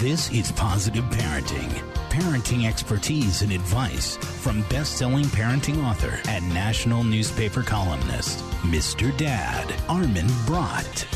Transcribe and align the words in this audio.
This 0.00 0.30
is 0.30 0.52
Positive 0.52 1.04
Parenting. 1.04 1.70
Parenting 2.10 2.68
expertise 2.68 3.40
and 3.40 3.50
advice 3.50 4.18
from 4.18 4.60
best-selling 4.68 5.24
parenting 5.24 5.82
author 5.82 6.20
and 6.28 6.46
national 6.52 7.02
newspaper 7.02 7.62
columnist, 7.62 8.40
Mr. 8.60 9.16
Dad, 9.16 9.74
Armin 9.88 10.26
Brott. 10.44 11.06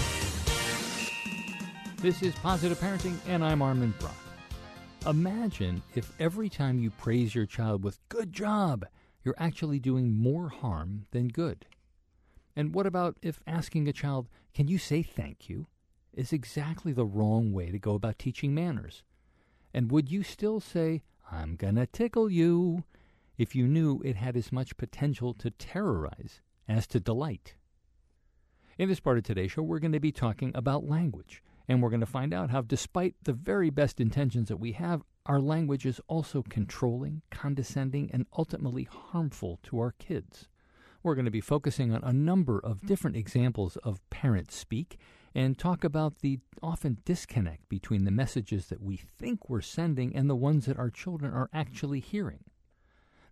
This 1.98 2.22
is 2.22 2.34
Positive 2.36 2.80
Parenting, 2.80 3.18
and 3.28 3.44
I'm 3.44 3.60
Armin 3.60 3.92
Brott. 3.98 4.14
Imagine 5.06 5.82
if 5.94 6.10
every 6.18 6.48
time 6.48 6.78
you 6.78 6.88
praise 6.88 7.34
your 7.34 7.44
child 7.44 7.84
with 7.84 7.98
good 8.08 8.32
job, 8.32 8.86
you're 9.22 9.36
actually 9.36 9.78
doing 9.78 10.10
more 10.10 10.48
harm 10.48 11.04
than 11.10 11.28
good. 11.28 11.66
And 12.56 12.74
what 12.74 12.86
about 12.86 13.18
if 13.20 13.40
asking 13.46 13.88
a 13.88 13.92
child, 13.92 14.30
can 14.54 14.68
you 14.68 14.78
say 14.78 15.02
thank 15.02 15.50
you, 15.50 15.66
is 16.12 16.32
exactly 16.32 16.92
the 16.92 17.06
wrong 17.06 17.52
way 17.52 17.70
to 17.70 17.78
go 17.78 17.94
about 17.94 18.18
teaching 18.18 18.54
manners? 18.54 19.02
And 19.72 19.90
would 19.90 20.10
you 20.10 20.22
still 20.22 20.60
say, 20.60 21.02
I'm 21.30 21.56
gonna 21.56 21.86
tickle 21.86 22.30
you, 22.30 22.84
if 23.38 23.54
you 23.54 23.66
knew 23.66 24.02
it 24.04 24.16
had 24.16 24.36
as 24.36 24.52
much 24.52 24.76
potential 24.76 25.32
to 25.34 25.50
terrorize 25.50 26.40
as 26.68 26.86
to 26.88 27.00
delight? 27.00 27.54
In 28.80 28.88
this 28.88 29.00
part 29.00 29.18
of 29.18 29.24
today's 29.24 29.52
show, 29.52 29.62
we're 29.62 29.78
going 29.78 29.92
to 29.92 30.00
be 30.00 30.10
talking 30.10 30.52
about 30.54 30.88
language, 30.88 31.42
and 31.68 31.82
we're 31.82 31.90
going 31.90 32.00
to 32.00 32.06
find 32.06 32.32
out 32.32 32.48
how, 32.48 32.62
despite 32.62 33.14
the 33.22 33.34
very 33.34 33.68
best 33.68 34.00
intentions 34.00 34.48
that 34.48 34.56
we 34.56 34.72
have, 34.72 35.02
our 35.26 35.38
language 35.38 35.84
is 35.84 36.00
also 36.08 36.42
controlling, 36.42 37.20
condescending, 37.30 38.10
and 38.10 38.26
ultimately 38.38 38.84
harmful 38.90 39.58
to 39.64 39.78
our 39.78 39.92
kids. 39.98 40.48
We're 41.02 41.14
going 41.14 41.26
to 41.26 41.30
be 41.30 41.42
focusing 41.42 41.92
on 41.92 42.02
a 42.02 42.12
number 42.12 42.58
of 42.58 42.86
different 42.86 43.16
examples 43.16 43.76
of 43.78 44.00
parent 44.08 44.50
speak 44.50 44.98
and 45.34 45.58
talk 45.58 45.84
about 45.84 46.18
the 46.20 46.38
often 46.62 46.98
disconnect 47.04 47.68
between 47.68 48.04
the 48.04 48.10
messages 48.10 48.66
that 48.66 48.82
we 48.82 48.96
think 48.96 49.48
we're 49.48 49.60
sending 49.60 50.14
and 50.14 50.28
the 50.28 50.36
ones 50.36 50.66
that 50.66 50.78
our 50.78 50.90
children 50.90 51.32
are 51.32 51.50
actually 51.52 52.00
hearing. 52.00 52.44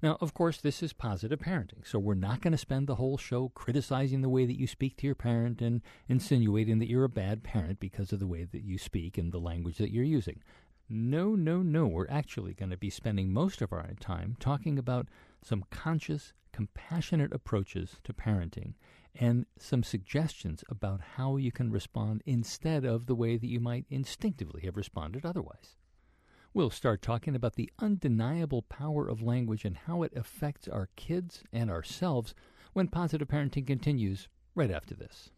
Now, 0.00 0.16
of 0.20 0.32
course, 0.32 0.60
this 0.60 0.80
is 0.80 0.92
positive 0.92 1.40
parenting, 1.40 1.84
so 1.84 1.98
we're 1.98 2.14
not 2.14 2.40
going 2.40 2.52
to 2.52 2.58
spend 2.58 2.86
the 2.86 2.94
whole 2.94 3.18
show 3.18 3.48
criticizing 3.48 4.20
the 4.20 4.28
way 4.28 4.46
that 4.46 4.58
you 4.58 4.68
speak 4.68 4.96
to 4.98 5.06
your 5.06 5.16
parent 5.16 5.60
and 5.60 5.82
insinuating 6.08 6.78
that 6.78 6.88
you're 6.88 7.02
a 7.02 7.08
bad 7.08 7.42
parent 7.42 7.80
because 7.80 8.12
of 8.12 8.20
the 8.20 8.26
way 8.26 8.44
that 8.44 8.62
you 8.62 8.78
speak 8.78 9.18
and 9.18 9.32
the 9.32 9.40
language 9.40 9.78
that 9.78 9.90
you're 9.90 10.04
using. 10.04 10.40
No, 10.88 11.34
no, 11.34 11.62
no. 11.62 11.86
We're 11.86 12.08
actually 12.08 12.54
going 12.54 12.70
to 12.70 12.76
be 12.76 12.90
spending 12.90 13.32
most 13.32 13.60
of 13.60 13.72
our 13.72 13.90
time 13.98 14.36
talking 14.38 14.78
about 14.78 15.08
some 15.42 15.64
conscious, 15.70 16.32
compassionate 16.52 17.32
approaches 17.32 17.96
to 18.04 18.12
parenting 18.12 18.74
and 19.18 19.46
some 19.58 19.82
suggestions 19.82 20.62
about 20.68 21.00
how 21.16 21.36
you 21.36 21.50
can 21.50 21.70
respond 21.70 22.22
instead 22.24 22.84
of 22.84 23.06
the 23.06 23.14
way 23.14 23.36
that 23.36 23.48
you 23.48 23.60
might 23.60 23.84
instinctively 23.90 24.62
have 24.62 24.76
responded 24.76 25.26
otherwise. 25.26 25.76
We'll 26.54 26.70
start 26.70 27.02
talking 27.02 27.34
about 27.34 27.56
the 27.56 27.70
undeniable 27.78 28.62
power 28.62 29.06
of 29.08 29.22
language 29.22 29.64
and 29.64 29.76
how 29.76 30.02
it 30.02 30.12
affects 30.16 30.66
our 30.68 30.88
kids 30.96 31.42
and 31.52 31.70
ourselves 31.70 32.34
when 32.72 32.88
positive 32.88 33.28
parenting 33.28 33.66
continues 33.66 34.28
right 34.54 34.70
after 34.70 34.94
this. 34.94 35.30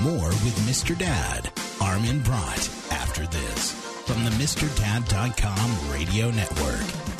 More 0.00 0.28
with 0.28 0.56
Mr. 0.68 0.98
Dad, 0.98 1.50
Armin 1.80 2.20
Brott, 2.22 2.92
after 2.92 3.26
this 3.26 3.72
from 4.06 4.24
the 4.24 4.30
MrDad.com 4.30 5.92
radio 5.92 6.30
network. 6.30 7.11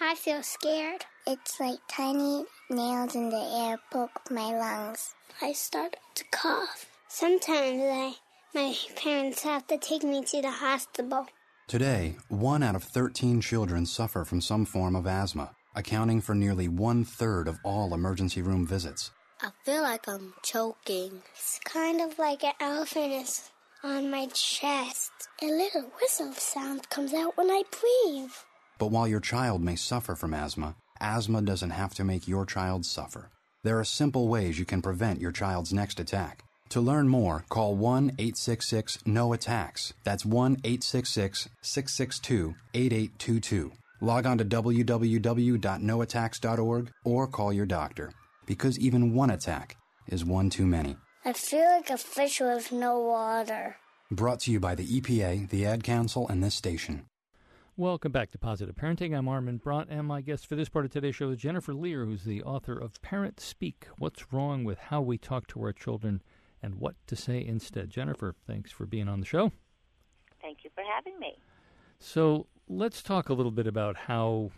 I 0.00 0.14
feel 0.14 0.42
scared. 0.42 1.04
It's 1.26 1.58
like 1.60 1.78
tiny 1.88 2.44
nails 2.68 3.14
in 3.14 3.30
the 3.30 3.36
air 3.36 3.78
poke 3.90 4.30
my 4.30 4.56
lungs. 4.56 5.14
I 5.40 5.52
start 5.52 5.96
to 6.16 6.24
cough. 6.30 6.86
Sometimes 7.08 7.82
I, 7.82 8.14
my 8.54 8.74
parents 8.96 9.42
have 9.42 9.66
to 9.68 9.78
take 9.78 10.02
me 10.02 10.24
to 10.24 10.42
the 10.42 10.50
hospital. 10.50 11.26
Today, 11.68 12.16
one 12.28 12.62
out 12.62 12.74
of 12.74 12.82
13 12.82 13.40
children 13.40 13.86
suffer 13.86 14.24
from 14.24 14.40
some 14.40 14.64
form 14.64 14.94
of 14.94 15.06
asthma, 15.06 15.54
accounting 15.74 16.20
for 16.20 16.34
nearly 16.34 16.68
one 16.68 17.04
third 17.04 17.48
of 17.48 17.58
all 17.64 17.94
emergency 17.94 18.42
room 18.42 18.66
visits. 18.66 19.10
I 19.40 19.50
feel 19.64 19.82
like 19.82 20.06
I'm 20.08 20.34
choking. 20.42 21.22
It's 21.34 21.58
kind 21.64 22.00
of 22.00 22.18
like 22.18 22.44
an 22.44 22.52
elephant 22.60 23.12
is 23.12 23.50
on 23.82 24.10
my 24.10 24.26
chest. 24.26 25.12
A 25.42 25.46
little 25.46 25.90
whistle 26.00 26.32
sound 26.34 26.88
comes 26.90 27.14
out 27.14 27.36
when 27.36 27.50
I 27.50 27.62
breathe. 27.70 28.30
But 28.82 28.90
while 28.90 29.06
your 29.06 29.20
child 29.20 29.62
may 29.62 29.76
suffer 29.76 30.16
from 30.16 30.34
asthma, 30.34 30.74
asthma 31.00 31.40
doesn't 31.40 31.70
have 31.70 31.94
to 31.94 32.02
make 32.02 32.26
your 32.26 32.44
child 32.44 32.84
suffer. 32.84 33.30
There 33.62 33.78
are 33.78 33.84
simple 33.84 34.26
ways 34.26 34.58
you 34.58 34.64
can 34.64 34.82
prevent 34.82 35.20
your 35.20 35.30
child's 35.30 35.72
next 35.72 36.00
attack. 36.00 36.42
To 36.70 36.80
learn 36.80 37.06
more, 37.06 37.44
call 37.48 37.76
1 37.76 38.16
866 38.18 39.06
NO 39.06 39.34
ATTACKS. 39.34 39.92
That's 40.02 40.26
1 40.26 40.56
866 40.64 41.48
662 41.62 42.56
8822. 42.74 43.70
Log 44.00 44.26
on 44.26 44.38
to 44.38 44.44
www.noattacks.org 44.44 46.90
or 47.04 47.28
call 47.28 47.52
your 47.52 47.66
doctor, 47.66 48.12
because 48.46 48.80
even 48.80 49.14
one 49.14 49.30
attack 49.30 49.76
is 50.08 50.24
one 50.24 50.50
too 50.50 50.66
many. 50.66 50.96
I 51.24 51.34
feel 51.34 51.66
like 51.66 51.90
a 51.90 51.96
fish 51.96 52.40
with 52.40 52.72
no 52.72 52.98
water. 52.98 53.76
Brought 54.10 54.40
to 54.40 54.50
you 54.50 54.58
by 54.58 54.74
the 54.74 55.00
EPA, 55.00 55.50
the 55.50 55.66
Ad 55.66 55.84
Council, 55.84 56.26
and 56.26 56.42
this 56.42 56.56
station. 56.56 57.06
Welcome 57.78 58.12
back 58.12 58.30
to 58.32 58.38
Positive 58.38 58.74
Parenting. 58.74 59.16
I'm 59.16 59.28
Armin 59.28 59.56
Brott, 59.56 59.86
and 59.88 60.06
my 60.06 60.20
guest 60.20 60.46
for 60.46 60.56
this 60.56 60.68
part 60.68 60.84
of 60.84 60.90
today's 60.90 61.16
show 61.16 61.30
is 61.30 61.38
Jennifer 61.38 61.72
Lehr, 61.72 62.04
who's 62.04 62.24
the 62.24 62.42
author 62.42 62.78
of 62.78 63.00
Parent 63.00 63.40
Speak 63.40 63.86
What's 63.96 64.30
Wrong 64.30 64.62
with 64.62 64.76
How 64.76 65.00
We 65.00 65.16
Talk 65.16 65.46
to 65.48 65.62
Our 65.62 65.72
Children 65.72 66.22
and 66.62 66.74
What 66.74 66.96
to 67.06 67.16
Say 67.16 67.42
Instead. 67.42 67.88
Jennifer, 67.88 68.34
thanks 68.46 68.70
for 68.70 68.84
being 68.84 69.08
on 69.08 69.20
the 69.20 69.26
show. 69.26 69.52
Thank 70.42 70.64
you 70.64 70.70
for 70.74 70.84
having 70.84 71.18
me. 71.18 71.38
So 71.98 72.46
let's 72.68 73.02
talk 73.02 73.30
a 73.30 73.34
little 73.34 73.50
bit 73.50 73.66
about 73.66 73.96
how 73.96 74.50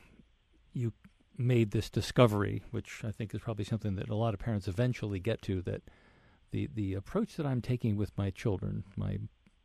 you 0.73 0.93
made 1.39 1.71
this 1.71 1.91
discovery, 1.91 2.65
which 2.73 3.03
I 3.05 3.13
think 3.13 3.33
is 3.33 3.41
probably 3.43 3.65
something 3.65 3.95
that 3.95 4.09
a 4.09 4.17
lot 4.17 4.35
of 4.35 4.41
parents 4.41 4.67
eventually 4.67 5.21
get 5.21 5.41
to 5.43 5.63
that 5.63 5.83
the, 6.51 6.69
the 6.75 6.95
approach 6.95 7.37
that 7.37 7.47
I'm 7.47 7.63
taking 7.63 7.95
with 7.95 8.11
my 8.19 8.31
children, 8.31 8.83
my 8.97 9.19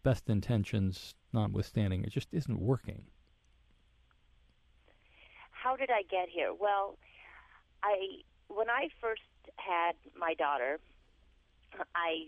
best 0.04 0.30
intentions 0.30 1.16
notwithstanding, 1.34 2.04
it 2.04 2.12
just 2.12 2.30
isn't 2.32 2.60
working. 2.60 3.06
How 5.62 5.76
did 5.76 5.90
I 5.90 6.04
get 6.04 6.30
here? 6.30 6.54
Well, 6.54 6.98
I 7.84 8.24
when 8.48 8.70
I 8.70 8.90
first 9.02 9.22
had 9.58 9.94
my 10.18 10.34
daughter, 10.34 10.80
I 11.96 12.28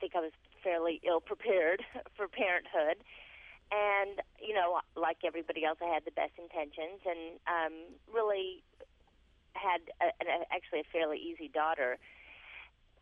think 0.00 0.14
I 0.14 0.20
was 0.20 0.32
fairly 0.62 1.00
ill 1.06 1.20
prepared 1.32 1.82
for 2.16 2.28
parenthood. 2.28 3.02
And, 3.70 4.22
you 4.40 4.54
know, 4.54 4.80
like 4.96 5.18
everybody 5.24 5.64
else, 5.64 5.78
I 5.82 5.92
had 5.92 6.04
the 6.06 6.10
best 6.10 6.32
intentions 6.40 7.04
and 7.04 7.36
um, 7.44 7.74
really 8.12 8.62
had 9.52 9.80
a, 10.00 10.06
a, 10.24 10.54
actually 10.54 10.80
a 10.80 10.88
fairly 10.90 11.18
easy 11.18 11.48
daughter. 11.52 11.98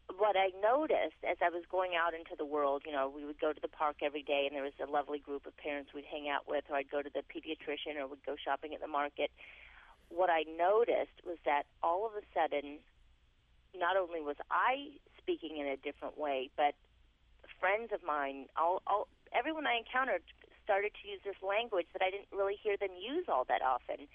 What 0.06 0.36
I 0.36 0.54
noticed 0.62 1.18
as 1.26 1.36
I 1.42 1.50
was 1.50 1.64
going 1.70 1.92
out 1.98 2.14
into 2.14 2.38
the 2.38 2.46
world, 2.46 2.82
you 2.86 2.92
know, 2.92 3.10
we 3.10 3.24
would 3.24 3.40
go 3.40 3.52
to 3.52 3.60
the 3.60 3.68
park 3.68 3.96
every 4.02 4.22
day 4.22 4.46
and 4.46 4.54
there 4.54 4.62
was 4.62 4.78
a 4.80 4.90
lovely 4.90 5.18
group 5.18 5.46
of 5.46 5.56
parents 5.56 5.90
we'd 5.92 6.06
hang 6.06 6.28
out 6.28 6.46
with, 6.46 6.64
or 6.70 6.76
I'd 6.76 6.90
go 6.90 7.02
to 7.02 7.10
the 7.10 7.26
pediatrician 7.26 7.98
or 7.98 8.06
we'd 8.06 8.24
go 8.24 8.36
shopping 8.38 8.72
at 8.74 8.80
the 8.80 8.88
market. 8.88 9.30
What 10.08 10.30
I 10.30 10.44
noticed 10.46 11.26
was 11.26 11.38
that 11.44 11.64
all 11.82 12.06
of 12.06 12.12
a 12.14 12.22
sudden, 12.32 12.78
not 13.74 13.96
only 13.96 14.20
was 14.20 14.36
I 14.50 14.94
speaking 15.18 15.58
in 15.58 15.66
a 15.66 15.76
different 15.76 16.16
way, 16.16 16.50
but 16.56 16.74
friends 17.58 17.90
of 17.92 18.02
mine, 18.06 18.46
all, 18.56 18.82
all 18.86 19.08
everyone 19.34 19.66
I 19.66 19.76
encountered 19.76 20.22
started 20.62 20.92
to 21.02 21.08
use 21.08 21.20
this 21.24 21.38
language 21.42 21.86
that 21.92 22.02
I 22.02 22.10
didn't 22.10 22.30
really 22.30 22.56
hear 22.62 22.76
them 22.76 22.94
use 22.94 23.26
all 23.28 23.44
that 23.48 23.62
often. 23.62 24.06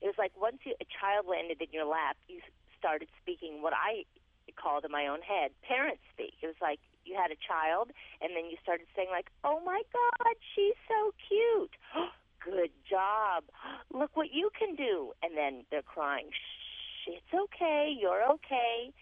It 0.00 0.06
was 0.06 0.16
like 0.16 0.32
once 0.36 0.58
you, 0.64 0.74
a 0.80 0.86
child 0.88 1.26
landed 1.26 1.60
in 1.60 1.68
your 1.72 1.84
lap, 1.84 2.16
you 2.28 2.40
started 2.78 3.08
speaking 3.20 3.60
what 3.60 3.72
I 3.72 4.04
called 4.50 4.84
in 4.84 4.90
my 4.90 5.06
own 5.06 5.22
head 5.22 5.50
parent 5.62 5.98
speak. 6.12 6.34
It 6.42 6.46
was 6.46 6.60
like 6.60 6.80
you 7.04 7.16
had 7.16 7.30
a 7.30 7.38
child, 7.40 7.90
and 8.20 8.36
then 8.36 8.50
you 8.50 8.56
started 8.62 8.86
saying 8.94 9.08
like, 9.10 9.30
"Oh 9.44 9.60
my 9.64 9.82
God, 9.92 10.34
she's 10.54 10.78
so 10.88 11.12
cute." 11.28 11.74
Good 12.40 12.70
job. 12.88 13.44
Look 13.92 14.16
what 14.16 14.32
you 14.32 14.50
can 14.58 14.74
do. 14.74 15.12
And 15.22 15.36
then 15.36 15.64
they're 15.70 15.82
crying. 15.82 16.30
Shh, 16.32 17.20
it's 17.20 17.34
okay. 17.34 17.92
You're 17.92 18.24
okay. 18.32 18.92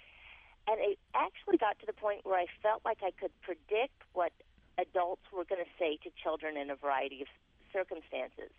And 0.67 0.81
it 0.81 0.99
actually 1.15 1.57
got 1.57 1.79
to 1.79 1.87
the 1.87 1.93
point 1.93 2.27
where 2.27 2.39
I 2.39 2.47
felt 2.63 2.83
like 2.85 2.99
I 3.03 3.13
could 3.13 3.31
predict 3.41 3.95
what 4.13 4.33
adults 4.77 5.23
were 5.33 5.45
going 5.45 5.63
to 5.63 5.71
say 5.79 5.99
to 6.03 6.11
children 6.23 6.57
in 6.57 6.69
a 6.71 6.77
variety 6.77 7.23
of 7.23 7.29
circumstances. 7.73 8.51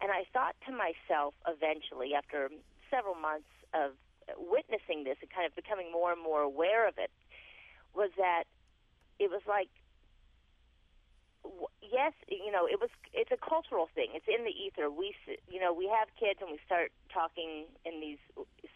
And 0.00 0.10
I 0.10 0.24
thought 0.32 0.56
to 0.66 0.72
myself 0.72 1.34
eventually, 1.46 2.14
after 2.14 2.50
several 2.90 3.14
months 3.14 3.50
of 3.74 3.92
witnessing 4.40 5.04
this 5.04 5.20
and 5.20 5.28
kind 5.28 5.44
of 5.44 5.54
becoming 5.54 5.92
more 5.92 6.12
and 6.12 6.22
more 6.22 6.40
aware 6.40 6.88
of 6.88 6.96
it, 6.96 7.10
was 7.92 8.10
that 8.16 8.44
it 9.18 9.30
was 9.30 9.42
like 9.44 9.68
yes, 11.82 12.12
you 12.28 12.50
know, 12.52 12.66
it 12.66 12.80
was. 12.80 12.90
It's 13.12 13.34
a 13.34 13.40
cultural 13.40 13.88
thing. 13.94 14.14
It's 14.14 14.28
in 14.30 14.44
the 14.44 14.54
ether. 14.54 14.90
We, 14.90 15.14
you 15.50 15.60
know, 15.60 15.72
we 15.74 15.90
have 15.90 16.08
kids 16.14 16.38
and 16.40 16.50
we 16.50 16.60
start 16.64 16.92
talking 17.12 17.66
in 17.84 18.00
these 18.00 18.22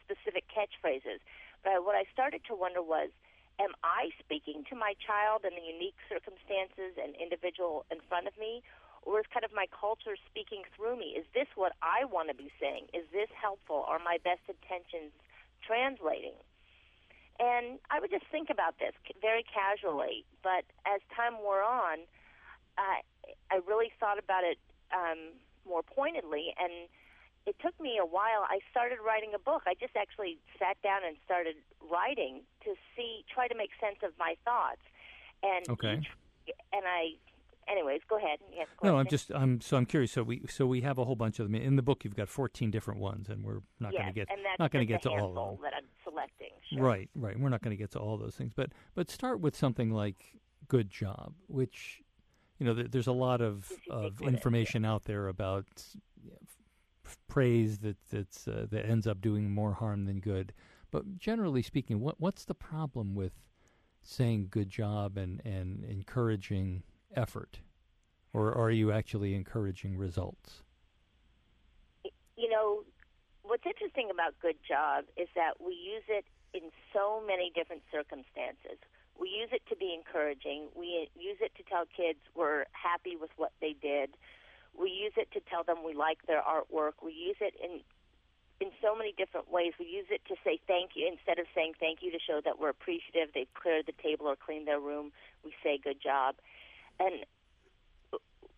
specific 0.03 0.45
catchphrases. 0.51 1.23
But 1.63 1.87
what 1.87 1.95
I 1.95 2.05
started 2.13 2.43
to 2.51 2.55
wonder 2.55 2.83
was, 2.83 3.09
am 3.57 3.73
I 3.83 4.11
speaking 4.21 4.67
to 4.69 4.75
my 4.77 4.99
child 5.01 5.47
in 5.47 5.55
the 5.57 5.65
unique 5.65 5.97
circumstances 6.11 6.99
and 7.01 7.15
individual 7.17 7.87
in 7.89 8.03
front 8.05 8.27
of 8.29 8.35
me, 8.37 8.61
or 9.03 9.21
is 9.21 9.27
kind 9.33 9.47
of 9.47 9.55
my 9.55 9.71
culture 9.71 10.19
speaking 10.29 10.67
through 10.77 10.99
me? 10.99 11.17
Is 11.17 11.25
this 11.33 11.49
what 11.55 11.73
I 11.81 12.05
want 12.05 12.29
to 12.29 12.37
be 12.37 12.51
saying? 12.61 12.93
Is 12.93 13.07
this 13.15 13.31
helpful? 13.33 13.87
Are 13.89 14.03
my 14.03 14.19
best 14.21 14.45
intentions 14.51 15.15
translating? 15.67 16.37
And 17.41 17.81
I 17.91 17.99
would 17.99 18.11
just 18.11 18.27
think 18.31 18.49
about 18.51 18.79
this 18.79 18.95
very 19.21 19.43
casually. 19.43 20.25
But 20.43 20.65
as 20.87 21.01
time 21.17 21.43
wore 21.43 21.63
on, 21.63 22.07
uh, 22.79 23.01
I 23.51 23.57
really 23.67 23.91
thought 23.99 24.19
about 24.19 24.45
it 24.45 24.59
um, 24.93 25.35
more 25.67 25.83
pointedly, 25.83 26.55
and 26.59 26.89
it 27.47 27.57
took 27.61 27.79
me 27.81 27.99
a 28.01 28.07
while. 28.07 28.47
I 28.49 28.61
started 28.71 28.99
writing 29.05 29.33
a 29.35 29.39
book. 29.39 29.63
I 29.67 29.75
just 29.75 29.97
actually 29.97 30.39
sat 30.59 30.81
down 30.83 31.01
and 31.07 31.17
started 31.25 31.57
writing 31.81 32.43
to 32.65 32.75
see, 32.97 33.25
try 33.33 33.49
to 33.49 33.55
make 33.55 33.71
sense 33.81 33.99
of 34.03 34.13
my 34.19 34.37
thoughts. 34.45 34.81
And 35.43 35.69
Okay. 35.69 36.01
each, 36.01 36.09
and 36.73 36.85
I, 36.87 37.21
anyways, 37.69 38.01
go 38.09 38.17
ahead. 38.17 38.39
No, 38.83 38.99
I'm 38.99 39.07
just 39.09 39.31
I'm 39.35 39.61
so 39.61 39.77
I'm 39.77 39.87
curious. 39.87 40.13
So 40.13 40.23
we 40.23 40.43
so 40.49 40.67
we 40.67 40.81
have 40.83 40.99
a 40.99 41.05
whole 41.05 41.17
bunch 41.17 41.39
of 41.39 41.51
them 41.51 41.55
in 41.55 41.77
the 41.77 41.83
book. 41.83 42.05
You've 42.05 42.17
got 42.17 42.29
14 42.29 42.71
different 42.71 43.01
ones, 43.01 43.29
and 43.29 43.45
we're 43.45 43.61
not 43.81 43.93
yes, 43.93 44.03
going 44.03 44.07
to 44.07 44.13
get 44.13 44.29
not 44.59 44.71
going 44.71 44.87
to 44.87 44.93
get 44.93 45.03
to 45.03 45.11
all 45.11 45.39
of 45.39 45.57
them. 45.57 45.63
that 45.63 45.75
I'm 45.77 45.85
selecting. 46.03 46.51
Sure. 46.73 46.83
Right, 46.83 47.11
right. 47.15 47.39
We're 47.39 47.49
not 47.49 47.63
going 47.63 47.77
to 47.77 47.81
get 47.81 47.91
to 47.93 47.99
all 47.99 48.17
those 48.17 48.35
things, 48.35 48.53
but 48.55 48.71
but 48.95 49.11
start 49.11 49.41
with 49.41 49.57
something 49.57 49.91
like 49.91 50.25
"good 50.69 50.91
job," 50.91 51.35
which 51.47 52.03
you 52.59 52.67
know 52.67 52.75
there, 52.75 52.89
there's 52.89 53.07
a 53.07 53.13
lot 53.13 53.41
of, 53.41 53.71
of 53.91 54.21
information 54.23 54.85
out 54.85 55.05
there 55.05 55.29
about 55.29 55.67
you 56.23 56.31
know, 56.31 56.39
f- 57.05 57.19
praise 57.29 57.79
that 57.79 57.97
that's 58.11 58.49
uh, 58.49 58.67
that 58.71 58.87
ends 58.87 59.07
up 59.07 59.21
doing 59.21 59.51
more 59.51 59.75
harm 59.75 60.05
than 60.07 60.21
good. 60.21 60.53
But 60.91 61.19
generally 61.19 61.63
speaking, 61.63 62.01
what 62.01 62.21
what's 62.21 62.45
the 62.45 62.55
problem 62.55 63.15
with 63.15 63.33
saying 64.03 64.49
"good 64.51 64.71
job" 64.71 65.17
and 65.17 65.41
and 65.45 65.85
encouraging 65.85 66.83
effort, 67.17 67.61
or 68.33 68.53
are 68.57 68.71
you 68.71 68.93
actually 68.93 69.35
encouraging 69.35 69.97
results? 69.97 70.63
you 72.37 72.49
know, 72.49 72.83
what's 73.43 73.65
interesting 73.67 74.11
about 74.11 74.35
good 74.41 74.59
job 74.67 75.05
is 75.17 75.29
that 75.35 75.61
we 75.61 75.75
use 75.75 76.05
it 76.09 76.25
in 76.53 76.71
so 76.93 77.23
many 77.27 77.51
different 77.55 77.83
circumstances. 77.91 78.79
We 79.19 79.31
use 79.31 79.51
it 79.53 79.63
to 79.71 79.77
be 79.77 79.95
encouraging. 79.95 80.69
We 80.75 81.09
use 81.15 81.39
it 81.41 81.55
to 81.57 81.63
tell 81.63 81.85
kids 81.87 82.19
we're 82.35 82.67
happy 82.73 83.17
with 83.17 83.31
what 83.37 83.53
they 83.61 83.77
did. 83.81 84.11
We 84.75 84.91
use 84.91 85.15
it 85.17 85.31
to 85.33 85.41
tell 85.41 85.63
them 85.63 85.87
we 85.87 85.95
like 85.95 86.27
their 86.27 86.43
artwork. 86.43 86.99
We 87.03 87.13
use 87.13 87.39
it 87.41 87.55
in 87.63 87.81
in 88.61 88.71
so 88.81 88.95
many 88.95 89.13
different 89.19 89.51
ways. 89.51 89.73
We 89.81 89.87
use 89.87 90.07
it 90.11 90.23
to 90.29 90.37
say 90.45 90.61
thank 90.67 90.95
you 90.95 91.11
instead 91.11 91.41
of 91.41 91.47
saying 91.55 91.75
thank 91.79 92.03
you 92.03 92.13
to 92.13 92.19
show 92.23 92.41
that 92.45 92.59
we're 92.59 92.71
appreciative. 92.71 93.35
They've 93.35 93.53
cleared 93.55 93.87
the 93.87 93.99
table 94.01 94.27
or 94.27 94.37
cleaned 94.37 94.69
their 94.69 94.79
room. 94.79 95.11
We 95.45 95.53
say 95.63 95.79
good 95.83 96.01
job, 96.01 96.37
and 97.01 97.25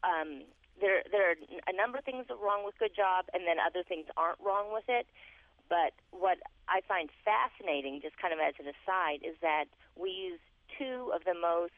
um, 0.05 0.45
there 0.81 1.03
there 1.11 1.31
are 1.31 1.37
a 1.67 1.75
number 1.75 1.99
of 1.99 2.05
things 2.05 2.27
wrong 2.31 2.65
with 2.65 2.79
good 2.79 2.95
job, 2.95 3.27
and 3.33 3.47
then 3.47 3.57
other 3.59 3.83
things 3.83 4.07
aren't 4.17 4.41
wrong 4.41 4.73
with 4.73 4.85
it. 4.89 5.07
But 5.69 5.93
what 6.11 6.39
I 6.69 6.81
find 6.87 7.11
fascinating, 7.25 8.01
just 8.01 8.17
kind 8.19 8.33
of 8.33 8.39
as 8.39 8.55
an 8.61 8.71
aside, 8.71 9.27
is 9.27 9.35
that 9.43 9.67
we 9.99 10.11
use 10.11 10.41
two 10.79 11.11
of 11.15 11.25
the 11.25 11.35
most 11.35 11.75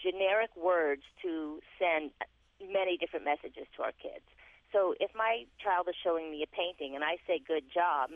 generic 0.00 0.50
words 0.56 1.02
to 1.22 1.60
send 1.78 2.10
many 2.58 2.96
different 2.96 3.24
messages 3.24 3.66
to 3.76 3.82
our 3.82 3.92
kids. 4.00 4.24
So 4.72 4.94
if 4.98 5.10
my 5.14 5.44
child 5.62 5.86
is 5.88 5.94
showing 6.02 6.30
me 6.30 6.42
a 6.42 6.48
painting 6.48 6.94
and 6.94 7.04
I 7.04 7.20
say 7.26 7.38
good 7.38 7.68
job, 7.68 8.10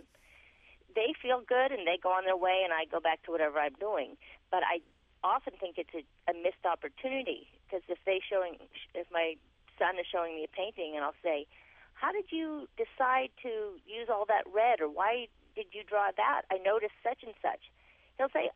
they 0.95 1.13
feel 1.21 1.45
good 1.45 1.71
and 1.71 1.87
they 1.87 2.01
go 2.01 2.09
on 2.11 2.25
their 2.25 2.37
way 2.37 2.63
and 2.65 2.73
I 2.73 2.89
go 2.89 2.99
back 2.99 3.23
to 3.25 3.31
whatever 3.31 3.59
I'm 3.61 3.77
doing. 3.79 4.17
But 4.51 4.65
I 4.65 4.81
often 5.27 5.55
think 5.59 5.79
it's 5.79 5.95
a, 5.95 6.05
a 6.31 6.35
missed 6.35 6.65
opportunity 6.65 7.49
because 7.65 7.83
if 7.89 7.99
they 8.07 8.21
showing 8.23 8.57
if 8.95 9.07
my 9.13 9.35
son 9.79 9.99
is 9.99 10.07
showing 10.07 10.37
me 10.37 10.45
a 10.45 10.53
painting 10.55 10.95
and 10.95 11.05
I'll 11.05 11.19
say, 11.23 11.47
"How 11.95 12.13
did 12.13 12.31
you 12.31 12.69
decide 12.77 13.31
to 13.43 13.79
use 13.87 14.09
all 14.09 14.25
that 14.27 14.45
red 14.47 14.81
or 14.81 14.89
why 14.89 15.29
did 15.55 15.67
you 15.73 15.83
draw 15.83 16.11
that? 16.17 16.43
I 16.51 16.59
noticed 16.59 16.97
such 17.03 17.23
and 17.23 17.35
such." 17.43 17.71
He'll 18.19 18.33
say, 18.33 18.51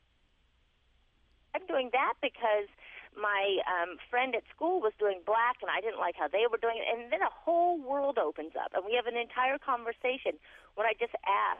"I'm 1.55 1.67
doing 1.67 1.91
that 1.93 2.15
because 2.21 2.69
my 3.17 3.59
um, 3.67 3.99
friend 4.09 4.35
at 4.35 4.45
school 4.55 4.81
was 4.81 4.93
doing 4.99 5.21
black 5.27 5.59
and 5.63 5.71
I 5.71 5.81
didn't 5.81 5.99
like 5.99 6.15
how 6.15 6.29
they 6.29 6.47
were 6.51 6.59
doing 6.59 6.79
it. 6.79 6.87
And 6.87 7.11
then 7.11 7.23
a 7.23 7.33
whole 7.33 7.81
world 7.81 8.19
opens 8.19 8.55
up 8.55 8.73
and 8.75 8.85
we 8.85 8.95
have 8.95 9.07
an 9.07 9.17
entire 9.17 9.59
conversation 9.59 10.39
when 10.75 10.87
I 10.87 10.95
just 10.95 11.15
ask, 11.27 11.59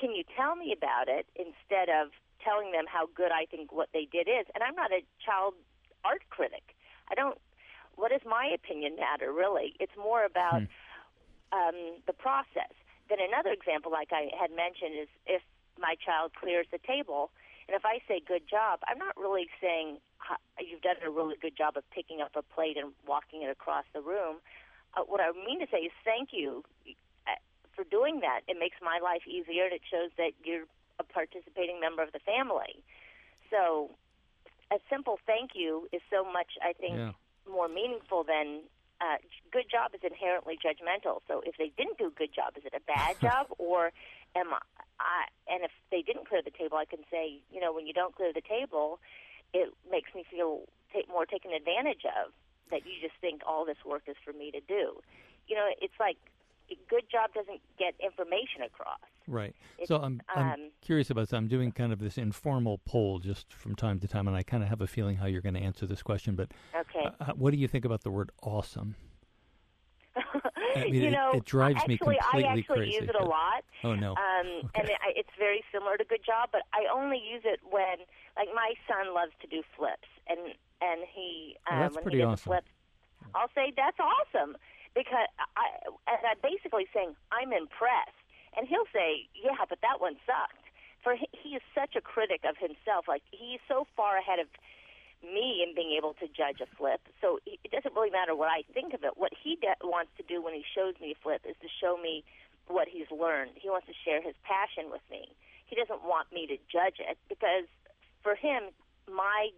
can 0.00 0.14
you 0.14 0.24
tell 0.36 0.56
me 0.56 0.72
about 0.72 1.08
it 1.08 1.26
instead 1.36 1.92
of 1.92 2.08
telling 2.44 2.72
them 2.72 2.84
how 2.86 3.08
good 3.14 3.32
I 3.32 3.46
think 3.46 3.72
what 3.72 3.88
they 3.92 4.06
did 4.10 4.28
is? 4.28 4.46
And 4.54 4.64
I'm 4.64 4.74
not 4.74 4.92
a 4.92 5.02
child 5.24 5.54
art 6.04 6.22
critic. 6.30 6.74
I 7.10 7.14
don't, 7.14 7.38
what 7.96 8.10
does 8.10 8.22
my 8.24 8.50
opinion 8.54 8.96
matter 8.96 9.32
really? 9.32 9.74
It's 9.80 9.96
more 9.96 10.24
about 10.24 10.62
um, 11.52 11.98
the 12.06 12.12
process. 12.12 12.72
Then 13.08 13.18
another 13.20 13.50
example, 13.50 13.90
like 13.90 14.12
I 14.12 14.30
had 14.38 14.50
mentioned, 14.54 14.94
is 15.00 15.08
if 15.26 15.42
my 15.78 15.96
child 15.98 16.32
clears 16.38 16.66
the 16.70 16.78
table, 16.78 17.30
and 17.66 17.76
if 17.76 17.84
I 17.84 17.98
say 18.06 18.22
good 18.26 18.48
job, 18.48 18.80
I'm 18.86 18.98
not 18.98 19.16
really 19.16 19.48
saying 19.60 19.98
you've 20.58 20.82
done 20.82 20.96
a 21.04 21.10
really 21.10 21.36
good 21.40 21.56
job 21.56 21.76
of 21.76 21.84
picking 21.90 22.20
up 22.20 22.32
a 22.36 22.42
plate 22.42 22.76
and 22.76 22.92
walking 23.06 23.42
it 23.42 23.50
across 23.50 23.84
the 23.92 24.00
room. 24.00 24.38
Uh, 24.96 25.02
what 25.02 25.20
I 25.20 25.30
mean 25.32 25.60
to 25.60 25.66
say 25.70 25.86
is 25.86 25.92
thank 26.04 26.30
you 26.32 26.64
uh, 27.26 27.38
for 27.74 27.84
doing 27.84 28.20
that. 28.20 28.40
It 28.48 28.58
makes 28.58 28.76
my 28.82 28.98
life 29.02 29.22
easier, 29.26 29.64
and 29.64 29.74
it 29.74 29.82
shows 29.90 30.10
that 30.18 30.32
you're 30.44 30.66
a 31.00 31.04
participating 31.04 31.80
member 31.80 32.02
of 32.02 32.12
the 32.12 32.20
family. 32.20 32.84
So, 33.50 33.90
a 34.70 34.78
simple 34.88 35.18
thank 35.26 35.52
you 35.56 35.88
is 35.92 36.00
so 36.12 36.22
much, 36.22 36.54
I 36.62 36.72
think, 36.74 36.94
Yeah. 36.94 37.12
more 37.48 37.68
meaningful 37.68 38.22
than 38.22 38.68
uh, 39.00 39.16
good 39.50 39.64
job 39.70 39.94
is 39.94 40.04
inherently 40.04 40.58
judgmental. 40.60 41.20
So 41.26 41.40
if 41.44 41.56
they 41.56 41.72
didn't 41.76 41.96
do 41.98 42.08
a 42.08 42.10
good 42.10 42.32
job, 42.34 42.52
is 42.56 42.64
it 42.64 42.74
a 42.76 42.84
bad 42.84 43.16
job 43.26 43.46
or 43.58 43.92
am 44.36 44.52
I, 44.52 44.60
I? 45.00 45.20
And 45.48 45.64
if 45.64 45.72
they 45.90 46.02
didn't 46.02 46.28
clear 46.28 46.42
the 46.44 46.52
table, 46.52 46.76
I 46.76 46.84
can 46.84 47.00
say, 47.10 47.40
you 47.50 47.60
know, 47.60 47.72
when 47.72 47.86
you 47.88 47.94
don't 47.96 48.14
clear 48.14 48.32
the 48.32 48.44
table, 48.44 49.00
it 49.54 49.72
makes 49.90 50.14
me 50.14 50.22
feel 50.30 50.68
ta- 50.92 51.08
more 51.10 51.24
taken 51.24 51.52
advantage 51.52 52.04
of. 52.04 52.32
That 52.70 52.86
you 52.86 52.92
just 53.02 53.18
think 53.20 53.42
all 53.42 53.64
this 53.66 53.82
work 53.84 54.04
is 54.06 54.14
for 54.22 54.32
me 54.32 54.52
to 54.52 54.60
do. 54.60 55.02
You 55.48 55.56
know, 55.56 55.66
it's 55.82 55.98
like 55.98 56.18
a 56.70 56.76
good 56.88 57.04
job 57.10 57.30
doesn't 57.34 57.60
get 57.78 57.94
information 58.02 58.62
across. 58.64 58.98
Right. 59.26 59.54
It's, 59.78 59.88
so 59.88 59.96
I'm 59.96 60.20
I'm 60.34 60.46
um, 60.52 60.70
curious 60.80 61.10
about 61.10 61.22
this. 61.22 61.32
I'm 61.32 61.48
doing 61.48 61.72
kind 61.72 61.92
of 61.92 61.98
this 61.98 62.18
informal 62.18 62.78
poll 62.84 63.18
just 63.18 63.52
from 63.52 63.74
time 63.76 64.00
to 64.00 64.08
time, 64.08 64.26
and 64.28 64.36
I 64.36 64.42
kind 64.42 64.62
of 64.62 64.68
have 64.68 64.80
a 64.80 64.86
feeling 64.86 65.16
how 65.16 65.26
you're 65.26 65.42
going 65.42 65.54
to 65.54 65.60
answer 65.60 65.86
this 65.86 66.02
question. 66.02 66.34
But 66.36 66.50
Okay. 66.74 67.08
uh, 67.20 67.32
what 67.34 67.52
do 67.52 67.58
you 67.58 67.68
think 67.68 67.84
about 67.84 68.02
the 68.02 68.10
word 68.10 68.30
awesome? 68.42 68.96
I 70.76 70.84
mean, 70.84 70.94
you 70.94 71.08
it- 71.08 71.12
know, 71.12 71.32
it 71.34 71.44
drives 71.44 71.86
me 71.86 71.94
actually, 71.94 72.16
completely 72.18 72.44
I 72.44 72.52
actually 72.52 72.76
crazy, 72.78 72.94
use 73.00 73.08
it 73.08 73.14
a 73.14 73.24
lot. 73.24 73.64
Oh 73.84 73.94
no. 73.94 74.12
Um, 74.12 74.70
And 74.74 74.88
it, 74.88 74.98
it's 75.16 75.30
very 75.38 75.62
similar 75.72 75.96
to 75.96 76.04
Good 76.04 76.24
Job, 76.24 76.50
but 76.52 76.62
I 76.72 76.86
only 76.92 77.18
use 77.18 77.42
it 77.44 77.60
when, 77.68 77.98
like, 78.36 78.48
my 78.54 78.74
son 78.88 79.14
loves 79.14 79.32
to 79.42 79.46
do 79.46 79.62
flips, 79.76 80.08
and 80.28 80.38
and 80.80 81.00
he 81.14 81.56
um, 81.70 81.80
that's 81.80 81.94
when 81.96 82.02
pretty 82.04 82.18
he 82.18 82.22
does 82.24 82.32
awesome. 82.34 82.50
flips, 82.50 82.70
I'll 83.34 83.50
say 83.54 83.72
that's 83.76 83.98
awesome 84.00 84.56
because 84.94 85.28
I 85.56 85.66
and 86.08 86.22
I'm 86.26 86.40
basically 86.42 86.86
saying 86.94 87.14
I'm 87.30 87.52
impressed, 87.52 88.18
and 88.56 88.66
he'll 88.66 88.88
say, 88.92 89.28
yeah, 89.34 89.62
but 89.68 89.78
that 89.82 90.00
one 90.00 90.16
sucked. 90.26 90.66
For 91.00 91.16
he, 91.16 91.28
he 91.32 91.56
is 91.56 91.64
such 91.72 91.96
a 91.96 92.02
critic 92.04 92.44
of 92.44 92.60
himself, 92.60 93.08
like 93.08 93.22
he's 93.32 93.60
so 93.68 93.86
far 93.96 94.18
ahead 94.18 94.38
of 94.38 94.48
me 95.24 95.64
in 95.64 95.74
being 95.74 95.96
able 95.96 96.12
to 96.20 96.26
judge 96.28 96.60
a 96.60 96.68
flip. 96.76 97.00
So 97.20 97.40
it 97.46 97.70
doesn't 97.72 97.94
really 97.94 98.10
matter 98.10 98.34
what 98.36 98.48
I 98.48 98.64
think 98.72 98.92
of 98.92 99.04
it. 99.04 99.16
What 99.16 99.32
he 99.36 99.56
de- 99.56 99.80
wants 99.84 100.12
to 100.16 100.24
do 100.24 100.40
when 100.42 100.54
he 100.54 100.64
shows 100.64 100.96
me 101.00 101.12
a 101.12 101.18
flip 101.20 101.44
is 101.48 101.56
to 101.60 101.68
show 101.68 101.96
me 101.96 102.24
what 102.68 102.88
he's 102.88 103.08
learned. 103.12 103.52
He 103.56 103.68
wants 103.68 103.86
to 103.88 103.96
share 104.04 104.20
his 104.20 104.34
passion 104.44 104.88
with 104.90 105.04
me. 105.10 105.28
He 105.66 105.76
doesn't 105.76 106.02
want 106.04 106.32
me 106.32 106.46
to 106.48 106.56
judge 106.72 106.98
it 106.98 107.16
because 107.28 107.68
for 108.22 108.34
him, 108.34 108.72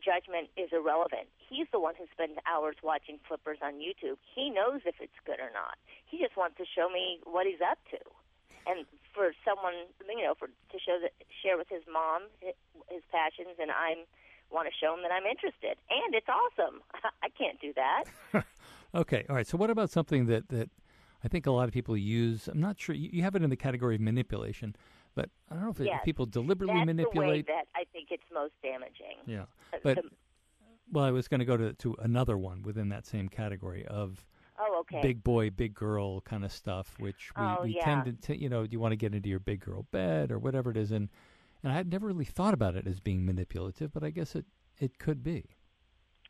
judgment 0.04 0.50
is 0.58 0.70
irrelevant. 0.72 1.30
He's 1.38 1.66
the 1.72 1.78
one 1.80 1.94
who 1.96 2.04
spends 2.12 2.36
hours 2.44 2.76
watching 2.82 3.18
flippers 3.26 3.58
on 3.62 3.78
YouTube. 3.78 4.18
He 4.34 4.50
knows 4.50 4.82
if 4.84 4.96
it's 5.00 5.16
good 5.24 5.38
or 5.38 5.50
not. 5.54 5.78
He 6.04 6.18
just 6.18 6.36
wants 6.36 6.58
to 6.58 6.66
show 6.66 6.90
me 6.90 7.20
what 7.24 7.46
he's 7.46 7.62
up 7.62 7.78
to. 7.94 8.00
And 8.66 8.86
for 9.14 9.32
someone, 9.44 9.74
you 10.08 10.24
know, 10.24 10.34
for 10.38 10.46
to 10.48 10.78
show 10.78 10.98
that 11.02 11.12
share 11.42 11.56
with 11.56 11.68
his 11.68 11.82
mom 11.90 12.28
hi- 12.42 12.58
his 12.90 13.02
passions, 13.10 13.56
and 13.60 13.70
I'm 13.70 14.04
want 14.50 14.68
to 14.68 14.74
show 14.78 14.92
him 14.94 15.00
that 15.02 15.10
I'm 15.10 15.24
interested, 15.26 15.78
and 15.90 16.14
it's 16.14 16.28
awesome. 16.28 16.82
I 17.22 17.28
can't 17.30 17.58
do 17.60 17.72
that. 17.74 18.04
Okay, 18.94 19.24
all 19.30 19.36
right. 19.36 19.46
So 19.46 19.56
what 19.56 19.70
about 19.70 19.88
something 19.88 20.26
that 20.26 20.50
that 20.50 20.68
I 21.24 21.28
think 21.28 21.46
a 21.46 21.50
lot 21.50 21.66
of 21.66 21.72
people 21.72 21.96
use? 21.96 22.46
I'm 22.46 22.60
not 22.60 22.78
sure. 22.78 22.94
You 22.94 23.22
have 23.22 23.34
it 23.34 23.42
in 23.42 23.48
the 23.48 23.56
category 23.56 23.94
of 23.94 24.02
manipulation, 24.02 24.76
but 25.14 25.30
I 25.50 25.54
don't 25.54 25.64
know 25.64 25.70
if 25.70 25.80
it- 25.80 25.86
Yes. 25.86 26.02
people 26.04 26.26
deliberately 26.26 26.74
That's 26.74 26.86
the 26.86 26.92
way 26.92 26.94
manipulate. 27.04 27.46
that 27.46 27.66
I 27.74 27.84
think 27.92 28.08
it's 28.10 28.22
most 28.32 28.54
damaging. 28.62 29.16
yeah, 29.26 29.46
but 29.82 29.96
the- 29.96 30.10
Well, 30.90 31.04
I 31.04 31.10
was 31.10 31.28
going 31.28 31.40
to 31.40 31.46
go 31.46 31.56
to 31.56 31.72
to 31.74 31.94
another 32.00 32.36
one 32.36 32.62
within 32.62 32.88
that 32.90 33.06
same 33.06 33.28
category 33.28 33.86
of 33.86 34.26
Oh, 34.58 34.80
okay. 34.80 35.00
big 35.00 35.24
boy, 35.24 35.50
big 35.50 35.74
girl 35.74 36.20
kind 36.20 36.44
of 36.44 36.52
stuff, 36.52 36.98
which 37.00 37.32
we, 37.36 37.42
Oh, 37.42 37.58
we 37.64 37.70
yeah. 37.76 37.84
tend 38.02 38.22
to, 38.22 38.36
you 38.36 38.48
know, 38.48 38.66
do 38.66 38.72
you 38.72 38.80
want 38.80 38.92
to 38.92 38.96
get 38.96 39.14
into 39.14 39.28
your 39.28 39.40
big 39.40 39.60
girl 39.60 39.84
bed 39.90 40.30
or 40.30 40.38
whatever 40.38 40.70
it 40.70 40.76
is, 40.76 40.92
and 40.92 41.08
and 41.62 41.70
I 41.72 41.76
had 41.76 41.90
never 41.90 42.06
really 42.08 42.24
thought 42.24 42.54
about 42.54 42.74
it 42.74 42.86
as 42.88 42.98
being 43.00 43.24
manipulative, 43.24 43.92
but 43.92 44.02
I 44.04 44.10
guess 44.10 44.34
it 44.36 44.44
it 44.78 44.98
could 44.98 45.22
be. 45.22 45.56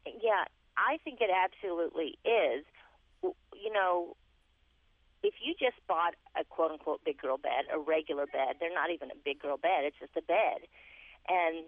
Yeah, 0.07 0.45
I 0.77 0.99
think 1.05 1.21
it 1.21 1.31
absolutely 1.31 2.19
is. 2.25 2.65
You 3.23 3.73
know, 3.73 4.17
if 5.23 5.35
you 5.43 5.55
just 5.55 5.79
bought 5.87 6.14
a 6.38 6.45
quote 6.45 6.73
unquote 6.73 7.05
big 7.05 7.21
girl 7.21 7.38
bed, 7.38 7.71
a 7.73 7.79
regular 7.79 8.26
bed, 8.26 8.57
they're 8.61 8.75
not 8.75 8.91
even 8.91 9.11
a 9.11 9.19
big 9.25 9.41
girl 9.41 9.57
bed, 9.57 9.85
it's 9.85 9.99
just 9.99 10.17
a 10.17 10.23
bed, 10.23 10.67
and 11.29 11.64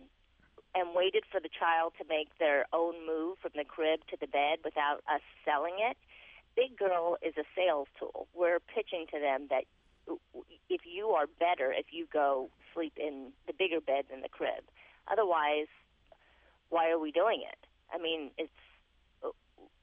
and 0.75 0.91
waited 0.95 1.23
for 1.31 1.41
the 1.41 1.49
child 1.49 1.93
to 1.99 2.05
make 2.09 2.37
their 2.39 2.67
own 2.73 3.07
move 3.07 3.39
from 3.39 3.53
the 3.55 3.65
crib 3.65 4.01
to 4.11 4.17
the 4.21 4.27
bed 4.27 4.59
without 4.65 5.07
us 5.07 5.23
selling 5.45 5.79
it, 5.79 5.97
big 6.57 6.77
girl 6.77 7.17
is 7.23 7.35
a 7.39 7.45
sales 7.55 7.87
tool. 7.97 8.27
We're 8.35 8.59
pitching 8.59 9.07
to 9.15 9.21
them 9.21 9.47
that 9.51 9.65
if 10.69 10.83
you 10.85 11.11
are 11.11 11.27
better 11.39 11.73
if 11.73 11.87
you 11.93 12.07
go 12.13 12.51
sleep 12.75 12.95
in 12.97 13.33
the 13.47 13.53
bigger 13.53 13.81
bed 13.81 14.07
than 14.11 14.23
the 14.23 14.29
crib. 14.29 14.65
Otherwise, 15.11 15.71
why 16.71 16.91
are 16.91 16.99
we 16.99 17.13
doing 17.13 17.43
it? 17.47 17.59
I 17.95 17.99
mean, 17.99 18.31
it's 18.37 18.51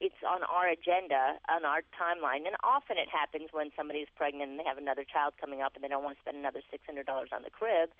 it's 0.02 0.18
on 0.26 0.42
our 0.42 0.66
agenda, 0.68 1.38
on 1.46 1.64
our 1.64 1.86
timeline, 1.94 2.50
and 2.50 2.58
often 2.66 2.98
it 2.98 3.06
happens 3.06 3.54
when 3.54 3.70
somebody's 3.78 4.10
pregnant 4.18 4.50
and 4.50 4.60
they 4.60 4.66
have 4.66 4.82
another 4.82 5.06
child 5.06 5.38
coming 5.40 5.62
up 5.62 5.78
and 5.78 5.86
they 5.86 5.88
don't 5.88 6.04
want 6.04 6.18
to 6.18 6.22
spend 6.26 6.42
another 6.42 6.66
six 6.74 6.82
hundred 6.90 7.06
dollars 7.06 7.30
on 7.30 7.46
the 7.46 7.54
crib. 7.54 7.94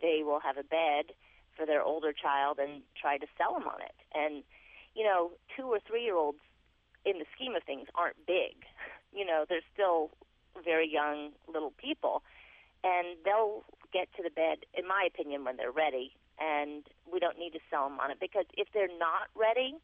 They 0.00 0.22
will 0.22 0.38
have 0.38 0.56
a 0.56 0.62
bed 0.62 1.10
for 1.58 1.66
their 1.66 1.82
older 1.82 2.14
child 2.14 2.62
and 2.62 2.86
try 2.94 3.18
to 3.18 3.26
sell 3.36 3.58
them 3.58 3.66
on 3.66 3.82
it. 3.82 3.98
And 4.14 4.46
you 4.94 5.02
know, 5.02 5.34
two 5.58 5.66
or 5.66 5.82
three 5.82 6.06
year 6.06 6.14
olds, 6.14 6.38
in 7.04 7.18
the 7.18 7.26
scheme 7.34 7.58
of 7.58 7.66
things, 7.66 7.90
aren't 7.94 8.16
big. 8.26 8.64
You 9.10 9.24
know, 9.24 9.46
they're 9.48 9.64
still 9.72 10.10
very 10.62 10.86
young 10.86 11.30
little 11.50 11.72
people, 11.80 12.22
and 12.84 13.16
they'll 13.24 13.64
get 13.90 14.12
to 14.18 14.22
the 14.22 14.28
bed, 14.28 14.68
in 14.76 14.86
my 14.86 15.08
opinion, 15.08 15.44
when 15.44 15.56
they're 15.56 15.72
ready. 15.72 16.12
And 16.38 16.84
we 17.10 17.18
don't 17.18 17.38
need 17.38 17.56
to 17.56 17.58
sell 17.70 17.88
them 17.88 17.98
on 18.00 18.10
it 18.10 18.20
because 18.20 18.44
if 18.52 18.68
they're 18.74 18.86
not 19.00 19.32
ready, 19.34 19.80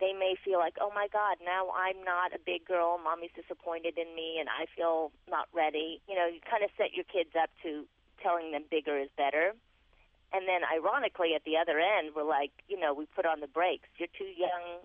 they 0.00 0.12
may 0.12 0.34
feel 0.36 0.58
like, 0.58 0.76
oh 0.80 0.90
my 0.94 1.08
God, 1.12 1.38
now 1.44 1.70
I'm 1.72 2.04
not 2.04 2.34
a 2.34 2.38
big 2.38 2.66
girl. 2.66 2.98
Mommy's 3.02 3.32
disappointed 3.34 3.96
in 3.96 4.14
me, 4.14 4.36
and 4.38 4.48
I 4.48 4.66
feel 4.76 5.12
not 5.30 5.48
ready. 5.52 6.00
You 6.08 6.14
know, 6.14 6.26
you 6.26 6.40
kind 6.44 6.64
of 6.64 6.70
set 6.76 6.92
your 6.92 7.04
kids 7.04 7.30
up 7.32 7.50
to 7.62 7.84
telling 8.22 8.52
them 8.52 8.64
bigger 8.70 8.98
is 8.98 9.08
better. 9.16 9.54
And 10.32 10.48
then, 10.48 10.66
ironically, 10.66 11.34
at 11.34 11.44
the 11.44 11.56
other 11.56 11.78
end, 11.78 12.12
we're 12.14 12.28
like, 12.28 12.52
you 12.68 12.78
know, 12.78 12.92
we 12.92 13.06
put 13.14 13.24
on 13.24 13.40
the 13.40 13.46
brakes. 13.46 13.88
You're 13.96 14.12
too 14.12 14.28
young 14.36 14.84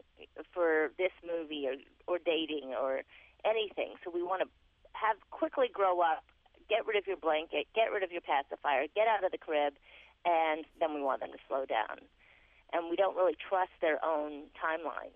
for 0.54 0.92
this 0.98 1.12
movie 1.26 1.68
or 1.68 1.76
or 2.08 2.20
dating 2.24 2.72
or 2.78 3.02
anything. 3.44 3.96
So 4.04 4.12
we 4.14 4.22
want 4.22 4.44
to 4.44 4.50
have 4.94 5.18
quickly 5.32 5.68
grow 5.68 6.00
up, 6.00 6.24
get 6.70 6.86
rid 6.86 6.96
of 6.96 7.08
your 7.08 7.18
blanket, 7.18 7.68
get 7.74 7.92
rid 7.92 8.04
of 8.04 8.12
your 8.12 8.22
pacifier, 8.22 8.86
get 8.96 9.08
out 9.08 9.24
of 9.26 9.32
the 9.32 9.38
crib, 9.38 9.74
and 10.26 10.64
then 10.80 10.94
we 10.94 11.02
want 11.02 11.22
them 11.22 11.32
to 11.32 11.42
slow 11.48 11.66
down 11.66 12.06
and 12.74 12.90
we 12.90 12.96
don't 12.96 13.16
really 13.16 13.36
trust 13.50 13.72
their 13.82 14.04
own 14.04 14.44
timeline. 14.64 15.14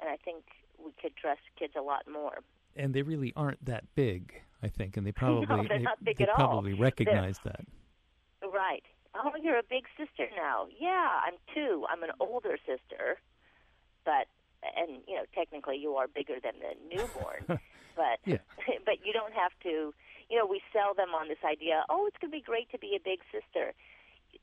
And 0.00 0.10
I 0.10 0.16
think 0.16 0.44
we 0.82 0.92
could 1.00 1.16
trust 1.16 1.40
kids 1.58 1.74
a 1.78 1.82
lot 1.82 2.02
more. 2.10 2.38
And 2.76 2.92
they 2.92 3.02
really 3.02 3.32
aren't 3.36 3.64
that 3.64 3.84
big, 3.94 4.32
I 4.62 4.68
think, 4.68 4.96
and 4.96 5.06
they 5.06 5.12
probably 5.22 5.46
they're 5.68 5.78
not 5.78 6.02
big 6.02 6.18
they 6.18 6.24
at 6.24 6.30
all. 6.30 6.36
probably 6.36 6.74
recognize 6.74 7.38
that. 7.44 7.60
Right. 8.42 8.82
Oh, 9.14 9.30
you're 9.40 9.58
a 9.58 9.62
big 9.68 9.84
sister 9.96 10.28
now. 10.36 10.66
Yeah, 10.78 11.20
I'm 11.24 11.34
two. 11.54 11.86
I'm 11.88 12.02
an 12.02 12.10
older 12.18 12.58
sister, 12.66 13.20
but 14.04 14.26
and 14.76 15.02
you 15.06 15.14
know 15.14 15.24
technically 15.34 15.76
you 15.76 15.94
are 15.94 16.08
bigger 16.08 16.34
than 16.42 16.54
the 16.58 16.96
newborn, 16.96 17.44
but 17.96 18.18
Yeah. 18.24 18.38
but 18.84 19.04
you 19.04 19.12
don't 19.12 19.32
have 19.32 19.52
to. 19.62 19.94
You 20.30 20.38
know, 20.38 20.46
we 20.46 20.60
sell 20.72 20.94
them 20.94 21.10
on 21.14 21.28
this 21.28 21.38
idea. 21.44 21.84
Oh, 21.90 22.06
it's 22.06 22.16
going 22.18 22.30
to 22.32 22.36
be 22.36 22.42
great 22.42 22.70
to 22.72 22.78
be 22.78 22.96
a 22.96 23.00
big 23.00 23.20
sister. 23.30 23.74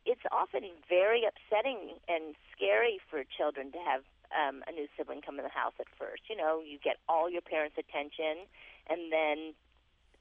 It's 0.05 0.21
often 0.31 0.63
very 0.87 1.23
upsetting 1.25 1.97
and 2.07 2.35
scary 2.55 2.99
for 3.09 3.23
children 3.23 3.71
to 3.71 3.79
have 3.79 4.01
um, 4.31 4.63
a 4.67 4.71
new 4.71 4.87
sibling 4.97 5.21
come 5.21 5.37
in 5.39 5.43
the 5.43 5.51
house 5.51 5.75
at 5.79 5.87
first. 5.99 6.23
You 6.29 6.37
know, 6.37 6.61
you 6.63 6.79
get 6.79 6.97
all 7.07 7.29
your 7.29 7.41
parents' 7.41 7.77
attention, 7.77 8.47
and 8.89 9.11
then 9.11 9.53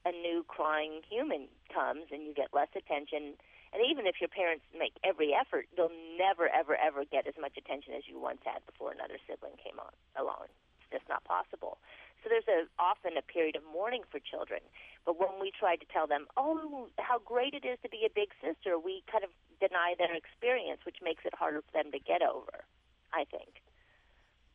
a 0.05 0.13
new 0.13 0.45
crying 0.49 1.03
human 1.09 1.47
comes, 1.73 2.11
and 2.11 2.25
you 2.27 2.35
get 2.35 2.51
less 2.53 2.73
attention. 2.75 3.39
And 3.73 3.87
even 3.87 4.07
if 4.07 4.19
your 4.19 4.29
parents 4.29 4.65
make 4.75 4.99
every 5.07 5.31
effort, 5.31 5.71
they'll 5.77 5.95
never, 6.19 6.51
ever, 6.51 6.75
ever 6.75 7.05
get 7.07 7.27
as 7.31 7.35
much 7.39 7.55
attention 7.55 7.95
as 7.95 8.03
you 8.11 8.19
once 8.19 8.43
had 8.43 8.67
before 8.67 8.91
another 8.91 9.19
sibling 9.31 9.55
came 9.63 9.79
on 9.79 9.95
along. 10.19 10.51
It's 10.83 10.99
just 10.99 11.09
not 11.09 11.23
possible. 11.23 11.79
So 12.23 12.29
there's 12.29 12.49
a, 12.51 12.67
often 12.83 13.17
a 13.17 13.23
period 13.23 13.57
of 13.57 13.63
mourning 13.63 14.03
for 14.11 14.19
children. 14.19 14.61
But 15.07 15.17
when 15.21 15.41
we 15.41 15.53
try 15.55 15.77
to 15.77 15.87
tell 15.87 16.07
them, 16.07 16.27
oh, 16.37 16.89
how 16.99 17.23
great 17.23 17.55
it 17.55 17.65
is 17.65 17.79
to 17.83 17.89
be 17.89 18.05
a 18.05 18.13
big 18.13 18.35
sister, 18.43 18.77
we 18.77 19.07
kind 19.07 19.25
of 19.25 19.31
deny 19.61 19.95
their 19.99 20.15
experience, 20.15 20.81
which 20.85 20.97
makes 21.03 21.25
it 21.25 21.35
harder 21.35 21.63
for 21.63 21.83
them 21.83 21.93
to 21.93 21.99
get 21.99 22.23
over, 22.23 22.65
I 23.13 23.25
think. 23.31 23.63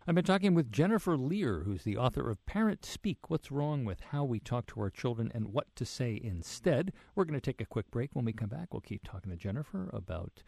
I've 0.08 0.14
been 0.14 0.24
talking 0.24 0.54
with 0.54 0.72
Jennifer 0.72 1.18
Lehr, 1.18 1.66
who's 1.66 1.84
the 1.84 1.98
author 1.98 2.30
of 2.30 2.46
Parent 2.46 2.86
Speak 2.86 3.28
What's 3.28 3.52
Wrong 3.52 3.86
with 3.86 4.02
How 4.12 4.24
We 4.24 4.40
Talk 4.40 4.68
to 4.68 4.82
Our 4.82 4.92
Children 4.92 5.32
and 5.34 5.52
What 5.52 5.76
to 5.78 5.86
Say 5.86 6.20
Instead. 6.24 6.94
We're 7.16 7.26
going 7.26 7.40
to 7.40 7.42
take 7.42 7.60
a 7.60 7.66
quick 7.66 7.90
break. 7.90 8.12
When 8.14 8.26
we 8.26 8.32
come 8.32 8.50
back, 8.50 8.72
we'll 8.72 8.82
keep 8.82 9.04
talking 9.04 9.32
to 9.32 9.38
Jennifer 9.38 9.90
about 9.92 10.44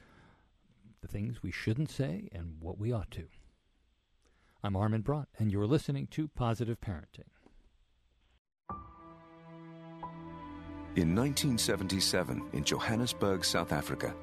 the 1.01 1.07
things 1.07 1.41
we 1.41 1.51
shouldn't 1.51 1.89
say 1.89 2.29
and 2.31 2.57
what 2.59 2.77
we 2.77 2.91
ought 2.91 3.09
to. 3.11 3.25
I'm 4.63 4.75
Armin 4.75 5.01
Brott, 5.01 5.27
and 5.39 5.51
you're 5.51 5.65
listening 5.65 6.05
to 6.11 6.27
Positive 6.27 6.79
Parenting. 6.79 7.29
In 10.95 11.15
1977, 11.15 12.49
in 12.53 12.63
Johannesburg, 12.63 13.45
South 13.45 13.71
Africa, 13.71 14.15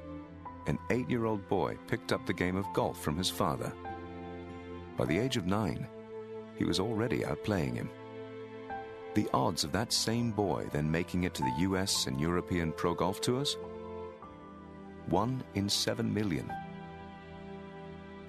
an 0.67 0.79
eight 0.89 1.09
year 1.09 1.25
old 1.25 1.47
boy 1.47 1.77
picked 1.87 2.11
up 2.11 2.25
the 2.25 2.33
game 2.33 2.55
of 2.55 2.71
golf 2.73 3.01
from 3.01 3.17
his 3.17 3.29
father. 3.29 3.71
By 4.97 5.05
the 5.05 5.17
age 5.17 5.37
of 5.37 5.45
nine, 5.45 5.87
he 6.55 6.63
was 6.63 6.79
already 6.79 7.19
outplaying 7.19 7.75
him. 7.75 7.89
The 9.13 9.29
odds 9.33 9.63
of 9.63 9.71
that 9.71 9.93
same 9.93 10.31
boy 10.31 10.67
then 10.71 10.89
making 10.91 11.23
it 11.23 11.33
to 11.35 11.41
the 11.43 11.55
US 11.59 12.07
and 12.07 12.19
European 12.19 12.71
Pro 12.71 12.93
Golf 12.93 13.21
Tours? 13.21 13.57
One 15.07 15.43
in 15.53 15.69
seven 15.69 16.13
million. 16.13 16.51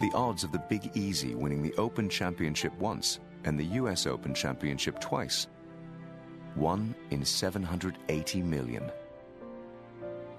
The 0.00 0.12
odds 0.14 0.44
of 0.44 0.52
the 0.52 0.62
Big 0.68 0.90
Easy 0.94 1.34
winning 1.34 1.62
the 1.62 1.74
Open 1.76 2.08
Championship 2.08 2.76
once 2.78 3.18
and 3.44 3.58
the 3.58 3.64
US 3.80 4.06
Open 4.06 4.34
Championship 4.34 5.00
twice? 5.00 5.48
One 6.54 6.94
in 7.10 7.24
780 7.24 8.42
million. 8.42 8.90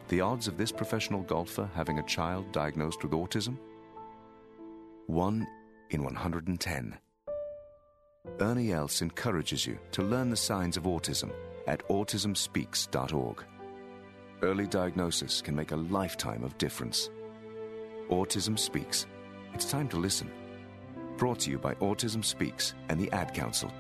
The 0.08 0.22
odds 0.22 0.48
of 0.48 0.58
this 0.58 0.72
professional 0.72 1.22
golfer 1.24 1.70
having 1.76 2.00
a 2.00 2.04
child 2.04 2.52
diagnosed 2.54 3.04
with 3.04 3.12
autism? 3.12 3.58
One 5.08 5.46
in 5.90 6.04
110. 6.04 6.98
Ernie 8.40 8.72
Els 8.72 9.02
encourages 9.02 9.66
you 9.66 9.78
to 9.92 10.04
learn 10.04 10.30
the 10.30 10.36
signs 10.38 10.78
of 10.78 10.84
autism 10.84 11.32
at 11.68 11.86
autismspeaks.org. 11.90 13.44
Early 14.42 14.68
diagnosis 14.68 15.42
can 15.42 15.56
make 15.56 15.72
a 15.72 15.78
lifetime 15.78 16.44
of 16.44 16.58
difference. 16.58 17.10
Autism 18.10 18.58
Speaks. 18.58 19.08
It's 19.54 19.70
time 19.70 19.90
to 19.90 19.98
listen. 19.98 20.32
Brought 21.18 21.40
to 21.40 21.52
you 21.52 21.58
by 21.58 21.74
Autism 21.76 22.24
Speaks 22.24 22.76
and 22.90 23.00
the 23.00 23.12
Ad 23.12 23.34
Council. 23.34 23.72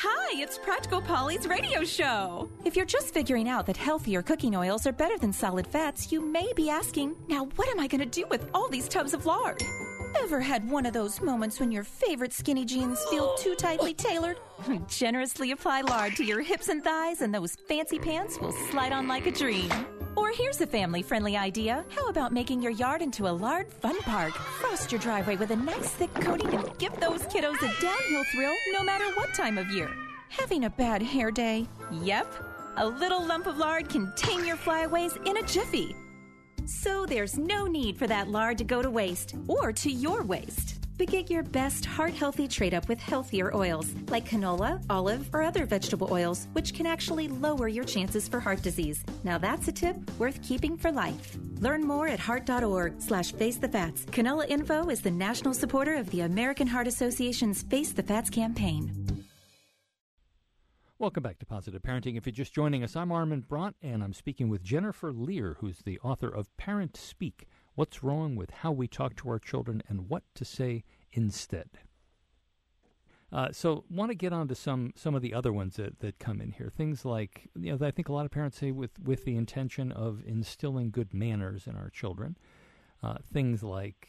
Hi, 0.00 0.42
it's 0.42 0.58
Practical 0.58 1.00
Polly's 1.00 1.46
radio 1.46 1.82
show. 1.82 2.50
If 2.66 2.76
you're 2.76 2.84
just 2.84 3.14
figuring 3.14 3.48
out 3.48 3.64
that 3.64 3.78
healthier 3.78 4.20
cooking 4.20 4.54
oils 4.54 4.86
are 4.86 4.92
better 4.92 5.16
than 5.16 5.32
solid 5.32 5.66
fats, 5.66 6.12
you 6.12 6.20
may 6.20 6.52
be 6.54 6.68
asking, 6.68 7.16
now 7.28 7.46
what 7.56 7.70
am 7.70 7.80
I 7.80 7.86
going 7.86 8.02
to 8.02 8.22
do 8.22 8.26
with 8.28 8.46
all 8.52 8.68
these 8.68 8.90
tubs 8.90 9.14
of 9.14 9.24
lard? 9.24 9.62
Ever 10.26 10.40
had 10.40 10.68
one 10.68 10.86
of 10.86 10.92
those 10.92 11.20
moments 11.20 11.60
when 11.60 11.70
your 11.70 11.84
favorite 11.84 12.32
skinny 12.32 12.64
jeans 12.64 12.98
feel 13.10 13.36
too 13.36 13.54
tightly 13.54 13.94
tailored? 13.94 14.40
Generously 14.88 15.52
apply 15.52 15.82
lard 15.82 16.16
to 16.16 16.24
your 16.24 16.42
hips 16.42 16.66
and 16.68 16.82
thighs, 16.82 17.20
and 17.20 17.32
those 17.32 17.54
fancy 17.68 18.00
pants 18.00 18.36
will 18.40 18.50
slide 18.50 18.90
on 18.90 19.06
like 19.06 19.28
a 19.28 19.30
dream. 19.30 19.70
Or 20.16 20.32
here's 20.32 20.60
a 20.60 20.66
family 20.66 21.00
friendly 21.00 21.36
idea. 21.36 21.84
How 21.90 22.08
about 22.08 22.32
making 22.32 22.60
your 22.60 22.72
yard 22.72 23.02
into 23.02 23.28
a 23.28 23.30
lard 23.30 23.72
fun 23.72 24.00
park? 24.00 24.34
Frost 24.34 24.90
your 24.90 25.00
driveway 25.00 25.36
with 25.36 25.52
a 25.52 25.56
nice 25.56 25.90
thick 25.90 26.12
coating 26.14 26.52
and 26.52 26.76
give 26.78 26.98
those 26.98 27.22
kiddos 27.28 27.62
a 27.62 27.80
downhill 27.80 28.24
thrill 28.32 28.54
no 28.72 28.82
matter 28.82 29.06
what 29.14 29.32
time 29.32 29.58
of 29.58 29.68
year. 29.68 29.88
Having 30.30 30.64
a 30.64 30.70
bad 30.70 31.02
hair 31.02 31.30
day? 31.30 31.68
Yep. 32.02 32.26
A 32.78 32.86
little 32.88 33.24
lump 33.24 33.46
of 33.46 33.58
lard 33.58 33.88
can 33.88 34.12
tame 34.16 34.44
your 34.44 34.56
flyaways 34.56 35.16
in 35.24 35.36
a 35.36 35.42
jiffy. 35.44 35.94
So 36.66 37.06
there's 37.06 37.38
no 37.38 37.66
need 37.66 37.96
for 37.96 38.08
that 38.08 38.28
lard 38.28 38.58
to 38.58 38.64
go 38.64 38.82
to 38.82 38.90
waste 38.90 39.36
or 39.46 39.72
to 39.72 39.90
your 39.90 40.24
waste. 40.24 40.78
But 40.98 41.08
get 41.08 41.30
your 41.30 41.44
best 41.44 41.84
heart 41.84 42.12
healthy 42.12 42.48
trade 42.48 42.74
up 42.74 42.88
with 42.88 42.98
healthier 42.98 43.54
oils 43.54 43.94
like 44.08 44.28
canola, 44.28 44.82
olive, 44.90 45.28
or 45.32 45.42
other 45.42 45.64
vegetable 45.64 46.08
oils, 46.10 46.48
which 46.54 46.74
can 46.74 46.86
actually 46.86 47.28
lower 47.28 47.68
your 47.68 47.84
chances 47.84 48.26
for 48.26 48.40
heart 48.40 48.62
disease. 48.62 49.04
Now 49.22 49.38
that's 49.38 49.68
a 49.68 49.72
tip 49.72 49.96
worth 50.18 50.42
keeping 50.42 50.76
for 50.76 50.90
life. 50.90 51.36
Learn 51.60 51.82
more 51.82 52.08
at 52.08 52.18
heart.org 52.18 53.00
slash 53.00 53.32
face 53.32 53.58
the 53.58 53.68
fats. 53.68 54.04
Canola 54.06 54.48
Info 54.48 54.88
is 54.88 55.02
the 55.02 55.10
national 55.10 55.54
supporter 55.54 55.94
of 55.94 56.10
the 56.10 56.22
American 56.22 56.66
Heart 56.66 56.88
Association's 56.88 57.62
Face 57.62 57.92
the 57.92 58.02
Fats 58.02 58.30
campaign. 58.30 59.15
Welcome 60.98 61.24
back 61.24 61.38
to 61.40 61.46
Positive 61.46 61.82
Parenting. 61.82 62.16
If 62.16 62.24
you're 62.24 62.32
just 62.32 62.54
joining 62.54 62.82
us, 62.82 62.96
I'm 62.96 63.12
Armin 63.12 63.44
Brott, 63.46 63.74
and 63.82 64.02
I'm 64.02 64.14
speaking 64.14 64.48
with 64.48 64.62
Jennifer 64.62 65.12
Lehr, 65.12 65.56
who's 65.58 65.80
the 65.80 65.98
author 65.98 66.28
of 66.30 66.56
Parent 66.56 66.96
Speak 66.96 67.46
What's 67.74 68.02
Wrong 68.02 68.34
with 68.34 68.48
How 68.50 68.72
We 68.72 68.88
Talk 68.88 69.14
to 69.16 69.28
Our 69.28 69.38
Children 69.38 69.82
and 69.88 70.08
What 70.08 70.22
to 70.36 70.46
Say 70.46 70.84
Instead. 71.12 71.68
Uh, 73.30 73.48
so, 73.52 73.84
want 73.90 74.10
to 74.10 74.14
get 74.14 74.32
on 74.32 74.48
to 74.48 74.54
some 74.54 74.94
some 74.96 75.14
of 75.14 75.20
the 75.20 75.34
other 75.34 75.52
ones 75.52 75.76
that, 75.76 75.98
that 75.98 76.18
come 76.18 76.40
in 76.40 76.52
here. 76.52 76.72
Things 76.74 77.04
like 77.04 77.50
you 77.54 77.76
know, 77.76 77.86
I 77.86 77.90
think 77.90 78.08
a 78.08 78.14
lot 78.14 78.24
of 78.24 78.30
parents 78.30 78.56
say 78.56 78.70
with 78.70 78.98
with 78.98 79.26
the 79.26 79.36
intention 79.36 79.92
of 79.92 80.22
instilling 80.24 80.90
good 80.90 81.12
manners 81.12 81.66
in 81.66 81.76
our 81.76 81.90
children. 81.90 82.38
Uh, 83.02 83.16
things 83.30 83.62
like, 83.62 84.08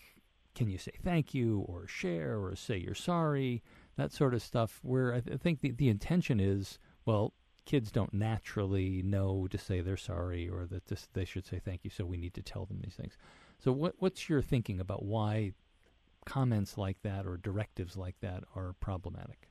can 0.55 0.69
you 0.69 0.77
say 0.77 0.93
thank 1.03 1.33
you 1.33 1.65
or 1.67 1.85
share 1.85 2.39
or 2.39 2.55
say 2.55 2.77
you're 2.77 2.95
sorry? 2.95 3.61
That 3.97 4.11
sort 4.11 4.33
of 4.33 4.41
stuff. 4.41 4.79
Where 4.83 5.13
I, 5.13 5.19
th- 5.19 5.35
I 5.35 5.37
think 5.37 5.61
the 5.61 5.71
the 5.71 5.89
intention 5.89 6.39
is, 6.39 6.79
well, 7.05 7.33
kids 7.65 7.91
don't 7.91 8.13
naturally 8.13 9.01
know 9.03 9.47
to 9.49 9.57
say 9.57 9.81
they're 9.81 9.97
sorry 9.97 10.47
or 10.49 10.65
that 10.67 10.85
this, 10.85 11.09
they 11.13 11.25
should 11.25 11.45
say 11.45 11.59
thank 11.59 11.83
you, 11.83 11.89
so 11.89 12.05
we 12.05 12.17
need 12.17 12.33
to 12.35 12.41
tell 12.41 12.65
them 12.65 12.79
these 12.81 12.95
things. 12.95 13.17
So, 13.59 13.71
what 13.71 13.95
what's 13.99 14.29
your 14.29 14.41
thinking 14.41 14.79
about 14.79 15.03
why 15.03 15.53
comments 16.25 16.77
like 16.77 17.01
that 17.03 17.25
or 17.25 17.37
directives 17.37 17.97
like 17.97 18.19
that 18.21 18.43
are 18.55 18.73
problematic? 18.79 19.49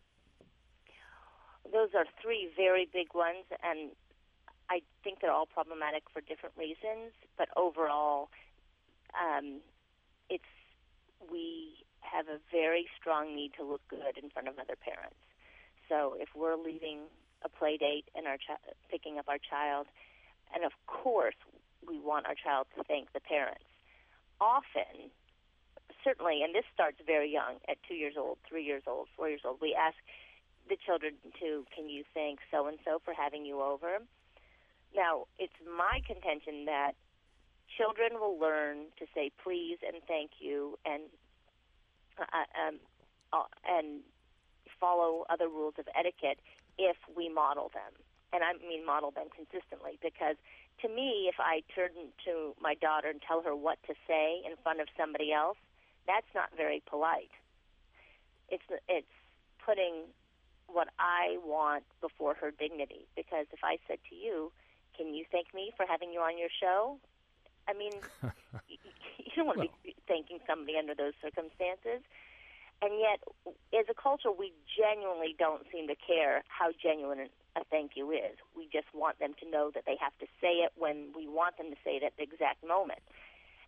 Those 1.72 1.90
are 1.96 2.06
three 2.22 2.48
very 2.56 2.88
big 2.92 3.08
ones, 3.14 3.44
and 3.62 3.90
I 4.70 4.80
think 5.02 5.20
they're 5.20 5.32
all 5.32 5.46
problematic 5.46 6.04
for 6.12 6.20
different 6.20 6.54
reasons. 6.56 7.12
But 7.36 7.48
overall, 7.56 8.30
um, 9.14 9.60
it's 10.30 10.44
we 11.30 11.85
have 12.06 12.28
a 12.28 12.38
very 12.50 12.86
strong 12.98 13.34
need 13.34 13.52
to 13.58 13.64
look 13.64 13.82
good 13.88 14.16
in 14.22 14.30
front 14.30 14.48
of 14.48 14.58
other 14.58 14.76
parents. 14.76 15.20
So 15.88 16.16
if 16.18 16.28
we're 16.34 16.56
leaving 16.56 17.10
a 17.42 17.48
play 17.48 17.76
date 17.76 18.06
and 18.14 18.26
our 18.26 18.38
chi- 18.38 18.62
picking 18.90 19.18
up 19.18 19.28
our 19.28 19.38
child, 19.38 19.86
and 20.54 20.64
of 20.64 20.72
course 20.86 21.36
we 21.86 21.98
want 21.98 22.26
our 22.26 22.34
child 22.34 22.66
to 22.76 22.84
thank 22.84 23.12
the 23.12 23.20
parents. 23.20 23.66
Often 24.40 25.10
certainly, 26.06 26.42
and 26.42 26.54
this 26.54 26.64
starts 26.72 26.98
very 27.04 27.30
young, 27.32 27.58
at 27.68 27.78
two 27.88 27.94
years 27.94 28.14
old, 28.16 28.38
three 28.48 28.64
years 28.64 28.82
old, 28.86 29.08
four 29.16 29.28
years 29.28 29.42
old, 29.44 29.58
we 29.60 29.75
ask 29.75 29.96
the 30.68 30.76
children 30.76 31.14
to, 31.40 31.66
can 31.75 31.88
you 31.88 32.04
thank 32.14 32.38
so 32.50 32.66
and 32.66 32.78
so 32.84 33.00
for 33.04 33.12
having 33.12 33.44
you 33.44 33.60
over? 33.60 33.98
Now, 34.94 35.26
it's 35.38 35.58
my 35.66 36.00
contention 36.06 36.64
that 36.66 36.92
children 37.76 38.20
will 38.20 38.38
learn 38.38 38.94
to 38.98 39.06
say 39.14 39.30
please 39.42 39.78
and 39.82 39.98
thank 40.06 40.38
you 40.38 40.78
and 40.86 41.02
um, 42.18 42.78
uh, 43.32 43.44
and 43.68 44.00
follow 44.80 45.25
other 45.30 45.49
rules 45.49 45.75
of 45.78 45.88
etiquette 45.99 46.38
if 46.78 46.96
we 47.16 47.28
model 47.28 47.70
them. 47.73 47.92
And 48.32 48.42
I 48.42 48.52
mean 48.66 48.85
model 48.85 49.11
them 49.11 49.28
consistently 49.35 49.99
because 50.02 50.37
to 50.82 50.88
me, 50.88 51.28
if 51.28 51.37
I 51.38 51.62
turn 51.75 51.90
to 52.26 52.54
my 52.61 52.75
daughter 52.75 53.08
and 53.08 53.20
tell 53.23 53.40
her 53.42 53.56
what 53.56 53.78
to 53.87 53.94
say 54.06 54.42
in 54.44 54.56
front 54.62 54.80
of 54.80 54.88
somebody 54.96 55.32
else, 55.32 55.56
that's 56.06 56.26
not 56.35 56.50
very 56.56 56.82
polite. 56.87 57.30
It's 58.49 58.62
it's 58.88 59.14
putting 59.64 60.04
what 60.66 60.88
I 60.99 61.38
want 61.44 61.85
before 62.00 62.35
her 62.35 62.50
dignity. 62.50 63.06
Because 63.16 63.46
if 63.52 63.61
I 63.64 63.78
said 63.88 63.99
to 64.11 64.14
you, 64.14 64.52
"Can 64.96 65.14
you 65.14 65.25
thank 65.32 65.54
me 65.54 65.73
for 65.76 65.87
having 65.88 66.12
you 66.12 66.20
on 66.20 66.38
your 66.38 66.50
show?" 66.61 66.99
I 67.68 67.73
mean, 67.73 67.92
you, 68.68 68.78
don't 69.35 69.46
want 69.46 69.56
to 69.56 69.61
well. 69.61 69.68
be 69.68 69.75
somebody 70.56 70.78
under 70.80 70.94
those 70.94 71.12
circumstances. 71.20 72.00
And 72.80 73.00
yet, 73.00 73.20
as 73.76 73.86
a 73.88 73.96
culture, 73.96 74.32
we 74.32 74.52
genuinely 74.68 75.36
don't 75.38 75.64
seem 75.72 75.88
to 75.88 75.96
care 75.96 76.44
how 76.48 76.72
genuine 76.72 77.28
a 77.56 77.64
thank 77.64 77.92
you 77.96 78.12
is. 78.12 78.36
We 78.56 78.68
just 78.72 78.88
want 78.92 79.18
them 79.18 79.32
to 79.40 79.48
know 79.48 79.70
that 79.72 79.84
they 79.86 79.96
have 80.00 80.12
to 80.20 80.26
say 80.40 80.64
it 80.64 80.73
when 80.76 81.12
we 81.16 81.26
want 81.26 81.56
them 81.56 81.71
to 81.71 81.76
say 81.84 81.97
it 81.97 82.02
at 82.04 82.16
the 82.16 82.25
exact 82.25 82.60
moment. 82.66 83.00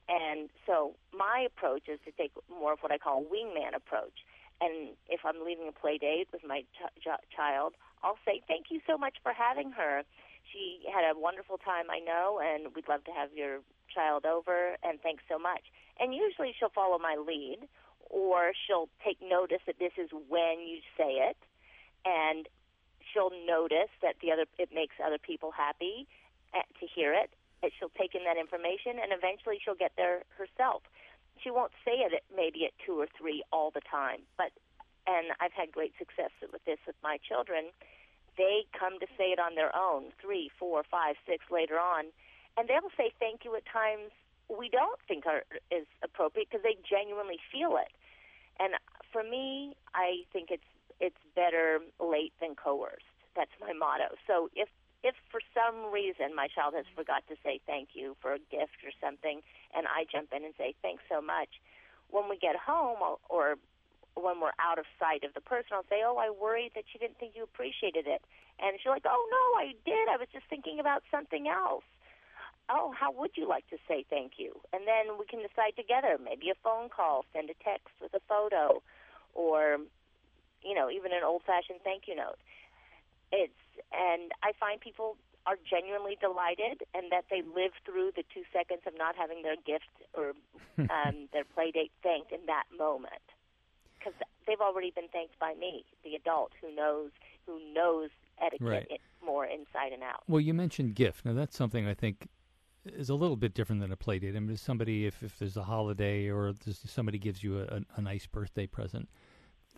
And 0.09 0.49
so 0.67 0.97
my 1.13 1.45
approach 1.49 1.89
is 1.89 2.01
to 2.05 2.13
take 2.13 2.33
more 2.49 2.73
of 2.73 2.81
what 2.81 2.93
I 2.93 2.99
call 2.99 3.25
a 3.25 3.29
wingman 3.29 3.77
approach. 3.77 4.25
And 4.61 4.97
if 5.09 5.21
I'm 5.25 5.45
leaving 5.45 5.69
a 5.69 5.73
play 5.73 5.97
date 5.97 6.29
with 6.33 6.43
my 6.45 6.63
ch- 6.77 6.93
ch- 7.01 7.25
child, 7.33 7.75
I'll 8.03 8.19
say, 8.25 8.43
thank 8.49 8.67
you 8.71 8.81
so 8.87 8.99
much 8.99 9.17
for 9.23 9.33
having 9.33 9.73
her. 9.73 10.03
She 10.53 10.81
had 10.93 11.05
a 11.05 11.19
wonderful 11.19 11.59
time, 11.59 11.91
I 11.91 12.01
know, 12.01 12.41
and 12.43 12.75
we'd 12.75 12.89
love 12.89 13.05
to 13.05 13.13
have 13.13 13.33
your 13.33 13.61
child 13.93 14.25
over, 14.25 14.77
and 14.83 15.01
thanks 15.01 15.25
so 15.29 15.39
much. 15.39 15.65
And 16.01 16.15
usually 16.15 16.55
she'll 16.59 16.71
follow 16.71 16.99
my 16.99 17.17
lead, 17.17 17.69
or 18.11 18.53
she'll 18.67 18.89
take 19.05 19.19
notice 19.23 19.61
that 19.67 19.79
this 19.79 19.93
is 19.99 20.11
when 20.29 20.61
you 20.67 20.79
say 20.97 21.29
it, 21.29 21.37
and 22.05 22.49
she'll 23.13 23.33
notice 23.47 23.91
that 24.03 24.17
the 24.23 24.33
other 24.33 24.47
it 24.59 24.71
makes 24.73 24.95
other 25.05 25.19
people 25.19 25.51
happy 25.51 26.07
eh, 26.55 26.63
to 26.81 26.87
hear 26.87 27.13
it, 27.13 27.31
she'll 27.79 27.93
take 27.99 28.15
in 28.15 28.25
that 28.25 28.37
information 28.37 29.03
and 29.03 29.13
eventually 29.13 29.59
she'll 29.63 29.79
get 29.79 29.93
there 29.97 30.23
herself. 30.37 30.83
She 31.43 31.51
won't 31.51 31.73
say 31.85 32.03
it 32.03 32.23
maybe 32.35 32.65
at 32.65 32.73
two 32.85 32.99
or 32.99 33.07
three 33.19 33.43
all 33.53 33.71
the 33.71 33.83
time, 33.83 34.23
but 34.37 34.51
and 35.07 35.33
I've 35.41 35.57
had 35.57 35.73
great 35.73 35.95
success 35.99 36.31
with 36.53 36.63
this 36.67 36.79
with 36.87 36.97
my 37.03 37.17
children. 37.17 37.73
They 38.37 38.67
come 38.79 39.01
to 39.01 39.07
say 39.17 39.33
it 39.33 39.41
on 39.41 39.55
their 39.55 39.75
own, 39.75 40.13
three, 40.21 40.51
four, 40.59 40.85
five, 40.85 41.17
six 41.27 41.47
later 41.51 41.79
on, 41.79 42.13
and 42.57 42.69
they'll 42.69 42.93
say 42.97 43.11
thank 43.19 43.45
you 43.45 43.57
at 43.57 43.65
times 43.65 44.13
we 44.49 44.69
don't 44.69 44.99
think 45.07 45.27
are 45.27 45.45
is 45.71 45.87
appropriate 46.03 46.49
because 46.51 46.63
they 46.65 46.77
genuinely 46.89 47.39
feel 47.53 47.77
it. 47.77 47.93
And 48.59 48.75
for 49.13 49.23
me, 49.23 49.77
I 49.95 50.25
think 50.33 50.51
it's 50.51 50.67
it's 51.01 51.21
better 51.37 51.81
late 52.01 52.33
than 52.41 52.55
coerced. 52.55 53.07
That's 53.37 53.53
my 53.61 53.73
motto. 53.73 54.17
So 54.27 54.51
if 54.57 54.69
if 55.05 55.15
for 55.31 55.41
some 55.55 55.93
reason 55.93 56.35
my 56.35 56.49
child 56.49 56.75
has 56.75 56.87
forgot 56.97 57.23
to 57.29 57.37
say 57.45 57.61
thank 57.67 57.91
you 57.95 58.17
for 58.21 58.35
a 58.35 58.39
gift 58.51 58.83
or 58.83 58.91
something, 59.01 59.43
and 59.77 59.87
I 59.87 60.05
jump 60.11 60.33
in 60.35 60.45
and 60.45 60.55
say 60.59 60.75
thanks 60.83 61.05
so 61.09 61.21
much, 61.21 61.61
when 62.11 62.29
we 62.29 62.37
get 62.37 62.57
home 62.57 62.99
or, 63.29 63.57
when 64.19 64.41
we're 64.41 64.57
out 64.59 64.81
of 64.81 64.87
sight 64.99 65.23
of 65.23 65.33
the 65.35 65.41
person, 65.41 65.71
I'll 65.79 65.87
say, 65.89 66.03
"Oh, 66.03 66.17
I 66.19 66.31
worried 66.31 66.73
that 66.75 66.91
you 66.93 66.99
didn't 66.99 67.19
think 67.19 67.37
you 67.37 67.45
appreciated 67.45 68.09
it," 68.09 68.23
and 68.59 68.75
she's 68.81 68.91
like, 68.91 69.07
"Oh 69.07 69.23
no, 69.31 69.61
I 69.63 69.75
did. 69.85 70.09
I 70.09 70.17
was 70.17 70.27
just 70.33 70.47
thinking 70.51 70.81
about 70.81 71.05
something 71.11 71.47
else." 71.47 71.85
Oh, 72.71 72.93
how 72.99 73.13
would 73.13 73.33
you 73.35 73.49
like 73.49 73.69
to 73.71 73.77
say 73.89 74.05
thank 74.11 74.33
you? 74.37 74.53
And 74.73 74.87
then 74.87 75.19
we 75.19 75.25
can 75.25 75.41
decide 75.41 75.77
together. 75.77 76.19
Maybe 76.23 76.51
a 76.51 76.59
phone 76.63 76.89
call, 76.89 77.25
send 77.33 77.49
a 77.51 77.55
text 77.65 77.95
with 78.01 78.13
a 78.15 78.21
photo, 78.29 78.83
or 79.35 79.79
you 80.63 80.75
know, 80.75 80.91
even 80.91 81.13
an 81.13 81.23
old-fashioned 81.25 81.81
thank 81.85 82.09
you 82.09 82.17
note. 82.17 82.39
It's 83.33 83.53
and 83.93 84.33
I 84.43 84.53
find 84.59 84.81
people 84.81 85.17
are 85.47 85.57
genuinely 85.65 86.17
delighted 86.21 86.85
and 86.93 87.11
that 87.11 87.25
they 87.31 87.41
live 87.41 87.73
through 87.85 88.13
the 88.15 88.25
two 88.35 88.43
seconds 88.53 88.83
of 88.87 88.93
not 88.99 89.17
having 89.17 89.43
their 89.43 89.57
gift 89.57 89.89
or 90.13 90.35
um, 90.79 91.29
their 91.33 91.45
play 91.45 91.71
date 91.71 91.93
thanked 92.03 92.33
in 92.33 92.45
that 92.47 92.65
moment 92.77 93.25
because 93.99 94.13
they've 94.47 94.61
already 94.61 94.91
been 94.91 95.09
thanked 95.09 95.39
by 95.39 95.55
me, 95.55 95.85
the 96.05 96.15
adult 96.15 96.53
who 96.61 96.75
knows 96.75 97.11
who 97.47 97.59
knows 97.73 98.11
etiquette 98.41 98.89
right. 98.91 99.01
more 99.25 99.47
inside 99.47 99.93
and 99.93 100.03
out. 100.03 100.23
Well, 100.29 100.41
you 100.41 100.53
mentioned 100.55 100.95
gift. 100.95 101.25
Now 101.25 101.33
that's 101.33 101.57
something 101.57 101.87
I 101.87 101.95
think 101.95 102.29
is 102.95 103.11
a 103.11 103.15
little 103.15 103.37
bit 103.37 103.55
different 103.55 103.81
than 103.81 103.93
a 103.93 103.97
play 103.97 104.19
date. 104.19 104.37
I 104.37 104.41
mean, 104.41 104.57
somebody 104.57 105.07
if, 105.07 105.23
if 105.23 105.39
there's 105.39 105.57
a 105.57 105.65
holiday 105.65 106.29
or 106.29 106.53
somebody 106.87 107.19
gives 107.19 107.43
you 107.43 107.61
a, 107.61 107.63
a, 107.63 107.81
a 107.97 108.01
nice 108.01 108.27
birthday 108.27 108.67
present 108.67 109.09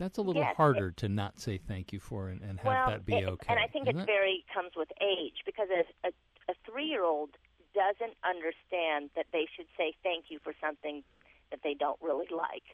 that's 0.00 0.16
a 0.16 0.22
little 0.22 0.42
yes, 0.42 0.56
harder 0.56 0.88
it, 0.88 0.96
to 0.96 1.08
not 1.08 1.38
say 1.38 1.58
thank 1.58 1.92
you 1.92 2.00
for 2.00 2.28
and, 2.30 2.40
and 2.40 2.58
have 2.58 2.66
well, 2.66 2.90
that 2.90 3.04
be 3.04 3.16
it, 3.16 3.28
okay. 3.28 3.46
And 3.50 3.58
I 3.60 3.66
think 3.66 3.86
it, 3.86 3.94
it 3.94 4.06
very 4.06 4.44
comes 4.52 4.72
with 4.74 4.88
age 5.00 5.44
because 5.44 5.68
a, 5.68 5.84
a, 6.08 6.10
a 6.48 6.54
three-year-old 6.64 7.36
doesn't 7.76 8.16
understand 8.24 9.10
that 9.14 9.26
they 9.30 9.46
should 9.54 9.68
say 9.76 9.92
thank 10.02 10.32
you 10.32 10.40
for 10.42 10.54
something 10.58 11.04
that 11.50 11.60
they 11.62 11.74
don't 11.74 12.00
really 12.00 12.32
like. 12.32 12.64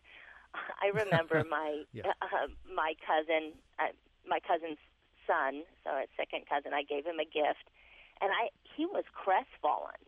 I 0.83 0.95
remember 0.95 1.43
my 1.51 1.83
yeah. 1.93 2.15
uh, 2.23 2.47
my 2.73 2.95
cousin, 3.03 3.53
uh, 3.83 3.91
my 4.27 4.39
cousin's 4.39 4.79
son, 5.27 5.67
so 5.83 5.91
a 5.91 6.07
second 6.17 6.47
cousin. 6.49 6.73
I 6.73 6.87
gave 6.87 7.05
him 7.05 7.19
a 7.19 7.27
gift, 7.27 7.67
and 8.23 8.31
I 8.31 8.55
he 8.63 8.87
was 8.87 9.05
crestfallen. 9.13 9.99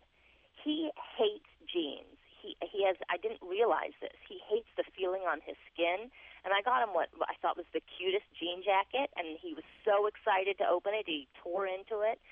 He 0.68 0.92
hates 1.16 1.48
jeans 1.64 2.18
he 2.40 2.54
he 2.62 2.86
has 2.86 2.96
I 3.10 3.18
didn't 3.18 3.42
realize 3.42 3.94
this. 4.00 4.14
He 4.26 4.38
hates 4.46 4.70
the 4.78 4.86
feeling 4.94 5.26
on 5.26 5.42
his 5.42 5.58
skin, 5.72 6.10
and 6.46 6.54
I 6.54 6.62
got 6.62 6.82
him 6.82 6.94
what 6.94 7.10
I 7.26 7.34
thought 7.42 7.58
was 7.58 7.68
the 7.74 7.82
cutest 7.82 8.26
jean 8.38 8.62
jacket, 8.62 9.10
and 9.18 9.36
he 9.38 9.52
was 9.52 9.66
so 9.84 10.06
excited 10.06 10.58
to 10.58 10.66
open 10.66 10.94
it. 10.94 11.04
He 11.06 11.26
tore 11.42 11.66
into 11.66 12.06
it, 12.06 12.22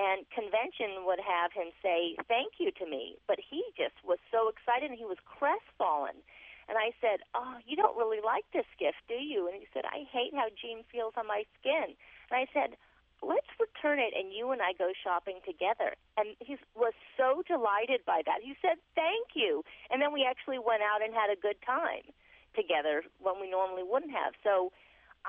and 0.00 0.24
convention 0.32 1.04
would 1.04 1.20
have 1.20 1.52
him 1.52 1.70
say 1.84 2.16
thank 2.26 2.56
you 2.58 2.72
to 2.80 2.86
me, 2.88 3.20
but 3.28 3.38
he 3.38 3.62
just 3.76 3.96
was 4.02 4.18
so 4.32 4.48
excited 4.48 4.90
and 4.90 4.98
he 4.98 5.06
was 5.06 5.20
crestfallen. 5.28 6.24
And 6.68 6.78
I 6.78 6.94
said, 7.02 7.26
"Oh, 7.34 7.58
you 7.66 7.74
don't 7.76 7.98
really 7.98 8.22
like 8.22 8.46
this 8.52 8.68
gift, 8.78 9.02
do 9.08 9.18
you?" 9.18 9.46
And 9.46 9.58
he 9.58 9.66
said, 9.74 9.84
"I 9.84 10.06
hate 10.08 10.32
how 10.34 10.48
Jean 10.54 10.84
feels 10.90 11.14
on 11.16 11.26
my 11.26 11.44
skin." 11.58 11.98
And 12.30 12.36
I 12.38 12.46
said, 12.54 12.78
let's 13.22 13.48
return 13.60 13.98
it 14.00 14.16
and 14.16 14.32
you 14.32 14.50
and 14.50 14.60
I 14.62 14.72
go 14.72 14.92
shopping 14.96 15.40
together. 15.44 15.96
And 16.16 16.36
he 16.40 16.56
was 16.74 16.94
so 17.16 17.42
delighted 17.46 18.04
by 18.04 18.22
that. 18.24 18.40
He 18.42 18.56
said, 18.60 18.80
thank 18.96 19.36
you. 19.36 19.62
And 19.90 20.00
then 20.00 20.12
we 20.12 20.24
actually 20.24 20.58
went 20.58 20.82
out 20.82 21.04
and 21.04 21.12
had 21.12 21.28
a 21.28 21.38
good 21.38 21.60
time 21.64 22.08
together 22.56 23.04
when 23.20 23.40
we 23.40 23.50
normally 23.50 23.84
wouldn't 23.84 24.12
have. 24.12 24.32
So 24.42 24.72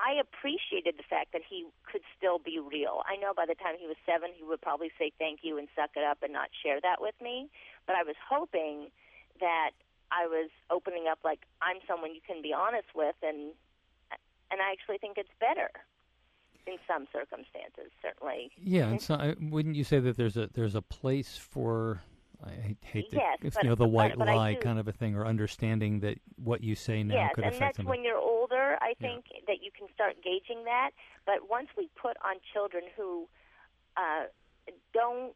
I 0.00 0.16
appreciated 0.16 0.96
the 0.96 1.04
fact 1.04 1.36
that 1.36 1.44
he 1.44 1.68
could 1.84 2.00
still 2.16 2.40
be 2.40 2.56
real. 2.56 3.04
I 3.04 3.20
know 3.20 3.36
by 3.36 3.44
the 3.44 3.54
time 3.54 3.76
he 3.76 3.86
was 3.86 4.00
seven, 4.08 4.32
he 4.32 4.42
would 4.42 4.60
probably 4.64 4.90
say 4.98 5.12
thank 5.20 5.44
you 5.44 5.60
and 5.60 5.68
suck 5.76 5.92
it 5.96 6.04
up 6.04 6.24
and 6.24 6.32
not 6.32 6.48
share 6.64 6.80
that 6.80 7.00
with 7.00 7.14
me. 7.20 7.52
But 7.86 7.96
I 7.96 8.02
was 8.02 8.16
hoping 8.16 8.88
that 9.40 9.76
I 10.08 10.26
was 10.26 10.48
opening 10.72 11.08
up 11.12 11.20
like 11.24 11.44
I'm 11.60 11.84
someone 11.84 12.16
you 12.16 12.24
can 12.24 12.40
be 12.40 12.52
honest 12.56 12.88
with, 12.96 13.16
and 13.22 13.52
and 14.50 14.60
I 14.60 14.72
actually 14.72 14.98
think 14.98 15.16
it's 15.16 15.32
better 15.40 15.72
in 16.66 16.76
some 16.86 17.06
circumstances, 17.12 17.90
certainly. 18.00 18.50
Yeah, 18.56 18.88
and 18.88 19.00
so 19.00 19.34
wouldn't 19.40 19.76
you 19.76 19.84
say 19.84 19.98
that 20.00 20.16
there's 20.16 20.36
a 20.36 20.48
there's 20.54 20.74
a 20.74 20.82
place 20.82 21.36
for 21.36 22.02
I 22.44 22.76
hate 22.80 23.10
the 23.10 23.16
yes, 23.18 23.38
if, 23.42 23.54
but, 23.54 23.62
you 23.62 23.68
know 23.68 23.74
the 23.74 23.86
white 23.86 24.18
but, 24.18 24.26
but 24.26 24.36
lie 24.36 24.54
kind 24.54 24.78
of 24.78 24.88
a 24.88 24.92
thing, 24.92 25.14
or 25.14 25.26
understanding 25.26 26.00
that 26.00 26.18
what 26.36 26.62
you 26.62 26.74
say 26.74 27.02
now 27.02 27.14
yes, 27.14 27.30
could 27.34 27.44
and 27.44 27.54
affect 27.54 27.60
that's 27.60 27.76
somebody. 27.78 27.98
when 27.98 28.04
you're 28.04 28.18
older. 28.18 28.78
I 28.80 28.94
think 29.00 29.26
yeah. 29.30 29.40
that 29.46 29.62
you 29.62 29.70
can 29.76 29.86
start 29.94 30.16
gauging 30.22 30.64
that. 30.64 30.90
But 31.24 31.48
once 31.48 31.68
we 31.76 31.88
put 32.00 32.16
on 32.24 32.36
children 32.52 32.84
who 32.96 33.28
uh, 33.96 34.26
don't, 34.92 35.34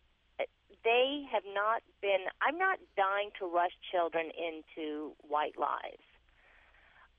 they 0.85 1.23
have 1.31 1.45
not 1.55 1.83
been. 2.01 2.27
I'm 2.43 2.59
not 2.59 2.79
dying 2.97 3.31
to 3.39 3.47
rush 3.47 3.73
children 3.93 4.31
into 4.35 5.13
white 5.29 5.59
lies. 5.59 6.03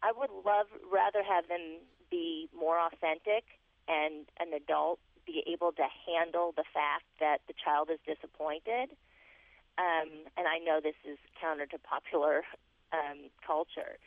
I 0.03 0.11
would 0.15 0.29
love 0.45 0.67
rather 0.91 1.23
have 1.23 1.47
them 1.47 1.79
be 2.11 2.49
more 2.57 2.79
authentic 2.79 3.43
and 3.87 4.25
an 4.39 4.53
adult 4.53 4.99
be 5.25 5.43
able 5.45 5.71
to 5.73 5.87
handle 6.07 6.53
the 6.55 6.63
fact 6.73 7.03
that 7.19 7.39
the 7.47 7.53
child 7.53 7.89
is 7.91 7.99
disappointed. 8.07 8.95
Um, 9.77 10.25
and 10.39 10.47
I 10.47 10.57
know 10.63 10.79
this 10.81 10.97
is 11.03 11.19
counter 11.39 11.67
to 11.67 11.77
popular 11.77 12.43
um, 12.95 13.29
culture 13.45 13.99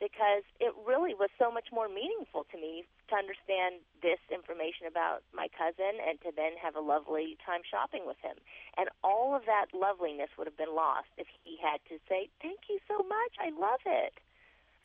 because 0.00 0.48
it 0.58 0.72
really 0.88 1.12
was 1.12 1.28
so 1.36 1.52
much 1.52 1.68
more 1.68 1.86
meaningful 1.86 2.48
to 2.48 2.56
me 2.56 2.88
to 3.12 3.14
understand 3.14 3.84
this 4.00 4.16
information 4.32 4.88
about 4.88 5.20
my 5.36 5.46
cousin 5.52 6.00
and 6.00 6.16
to 6.24 6.32
then 6.32 6.56
have 6.56 6.72
a 6.72 6.80
lovely 6.80 7.36
time 7.44 7.60
shopping 7.68 8.08
with 8.08 8.16
him. 8.24 8.40
And 8.80 8.88
all 9.04 9.36
of 9.36 9.44
that 9.44 9.76
loveliness 9.76 10.32
would 10.40 10.48
have 10.48 10.56
been 10.56 10.72
lost 10.72 11.12
if 11.20 11.28
he 11.44 11.60
had 11.60 11.84
to 11.92 12.00
say, 12.08 12.32
Thank 12.40 12.72
you 12.72 12.80
so 12.88 13.04
much, 13.04 13.36
I 13.36 13.52
love 13.52 13.84
it. 13.84 14.16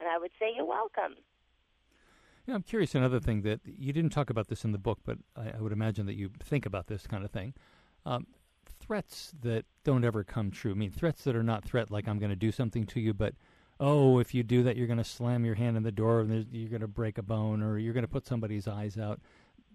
And 0.03 0.12
I 0.12 0.19
would 0.19 0.36
say, 0.36 0.51
You're 0.51 0.67
welcome. 0.67 1.15
Yeah, 2.45 2.55
I'm 2.55 2.63
curious. 2.63 2.93
Another 2.93 3.19
thing 3.19 3.41
that 3.41 3.62
you 3.65 3.91
didn't 3.91 4.12
talk 4.12 4.29
about 4.29 4.47
this 4.47 4.63
in 4.63 4.71
the 4.71 4.77
book, 4.77 4.99
but 5.03 5.17
I, 5.36 5.58
I 5.58 5.62
would 5.62 5.71
imagine 5.71 6.05
that 6.05 6.15
you 6.15 6.29
think 6.43 6.65
about 6.65 6.88
this 6.88 7.08
kind 7.08 7.25
of 7.25 7.31
thing. 7.31 7.53
Um, 8.05 8.27
threats 8.65 9.34
that 9.41 9.65
don't 9.84 10.03
ever 10.03 10.23
come 10.23 10.51
true. 10.51 10.71
I 10.71 10.75
mean, 10.75 10.91
threats 10.91 11.23
that 11.23 11.36
are 11.36 11.43
not 11.43 11.65
threat 11.65 11.89
like 11.89 12.08
I'm 12.08 12.19
going 12.19 12.29
to 12.29 12.36
do 12.36 12.51
something 12.51 12.86
to 12.88 12.99
you, 12.99 13.13
but 13.13 13.34
oh, 13.79 14.19
if 14.19 14.34
you 14.34 14.43
do 14.43 14.63
that, 14.63 14.77
you're 14.77 14.88
going 14.88 14.99
to 14.99 15.03
slam 15.03 15.43
your 15.43 15.55
hand 15.55 15.75
in 15.75 15.84
the 15.84 15.91
door 15.91 16.21
and 16.21 16.45
you're 16.51 16.69
going 16.69 16.81
to 16.81 16.88
break 16.88 17.17
a 17.17 17.23
bone 17.23 17.63
or 17.63 17.77
you're 17.77 17.93
going 17.93 18.05
to 18.05 18.12
put 18.12 18.27
somebody's 18.27 18.67
eyes 18.67 18.97
out. 18.97 19.19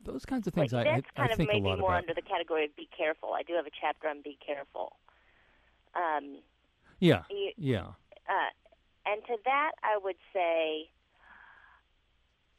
Those 0.04 0.24
kinds 0.24 0.46
of 0.46 0.54
things 0.54 0.72
like, 0.72 0.86
I, 0.86 0.96
that's 0.96 1.08
I, 1.16 1.20
kind 1.20 1.30
I 1.30 1.32
of 1.32 1.38
maybe 1.38 1.60
more 1.60 1.74
about. 1.74 1.90
under 1.90 2.14
the 2.14 2.22
category 2.22 2.64
of 2.64 2.74
be 2.76 2.88
careful. 2.96 3.32
I 3.34 3.42
do 3.42 3.54
have 3.54 3.66
a 3.66 3.70
chapter 3.78 4.08
on 4.08 4.22
be 4.22 4.38
careful. 4.44 4.96
Um, 5.94 6.38
yeah, 7.00 7.22
you, 7.30 7.52
yeah. 7.58 7.86
Uh, 8.28 8.50
and 9.06 9.22
to 9.26 9.36
that, 9.44 9.72
I 9.82 9.98
would 10.02 10.16
say 10.32 10.88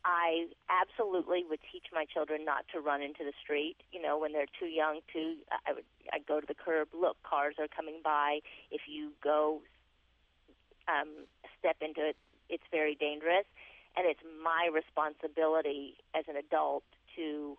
I 0.03 0.47
absolutely 0.69 1.43
would 1.47 1.59
teach 1.71 1.85
my 1.93 2.05
children 2.05 2.43
not 2.43 2.65
to 2.73 2.79
run 2.79 3.01
into 3.01 3.23
the 3.23 3.33
street. 3.41 3.77
You 3.91 4.01
know, 4.01 4.17
when 4.17 4.33
they're 4.33 4.49
too 4.59 4.65
young 4.65 5.01
to, 5.13 5.35
I 5.67 5.73
would 5.73 5.85
I'd 6.11 6.25
go 6.25 6.39
to 6.39 6.47
the 6.47 6.55
curb. 6.55 6.89
Look, 6.93 7.17
cars 7.23 7.55
are 7.59 7.67
coming 7.67 8.01
by. 8.03 8.39
If 8.71 8.81
you 8.87 9.11
go 9.23 9.61
um, 10.87 11.27
step 11.59 11.77
into 11.81 12.01
it, 12.01 12.17
it's 12.49 12.63
very 12.71 12.95
dangerous, 12.95 13.45
and 13.95 14.05
it's 14.07 14.19
my 14.43 14.69
responsibility 14.73 15.95
as 16.15 16.25
an 16.27 16.35
adult 16.35 16.83
to 17.15 17.57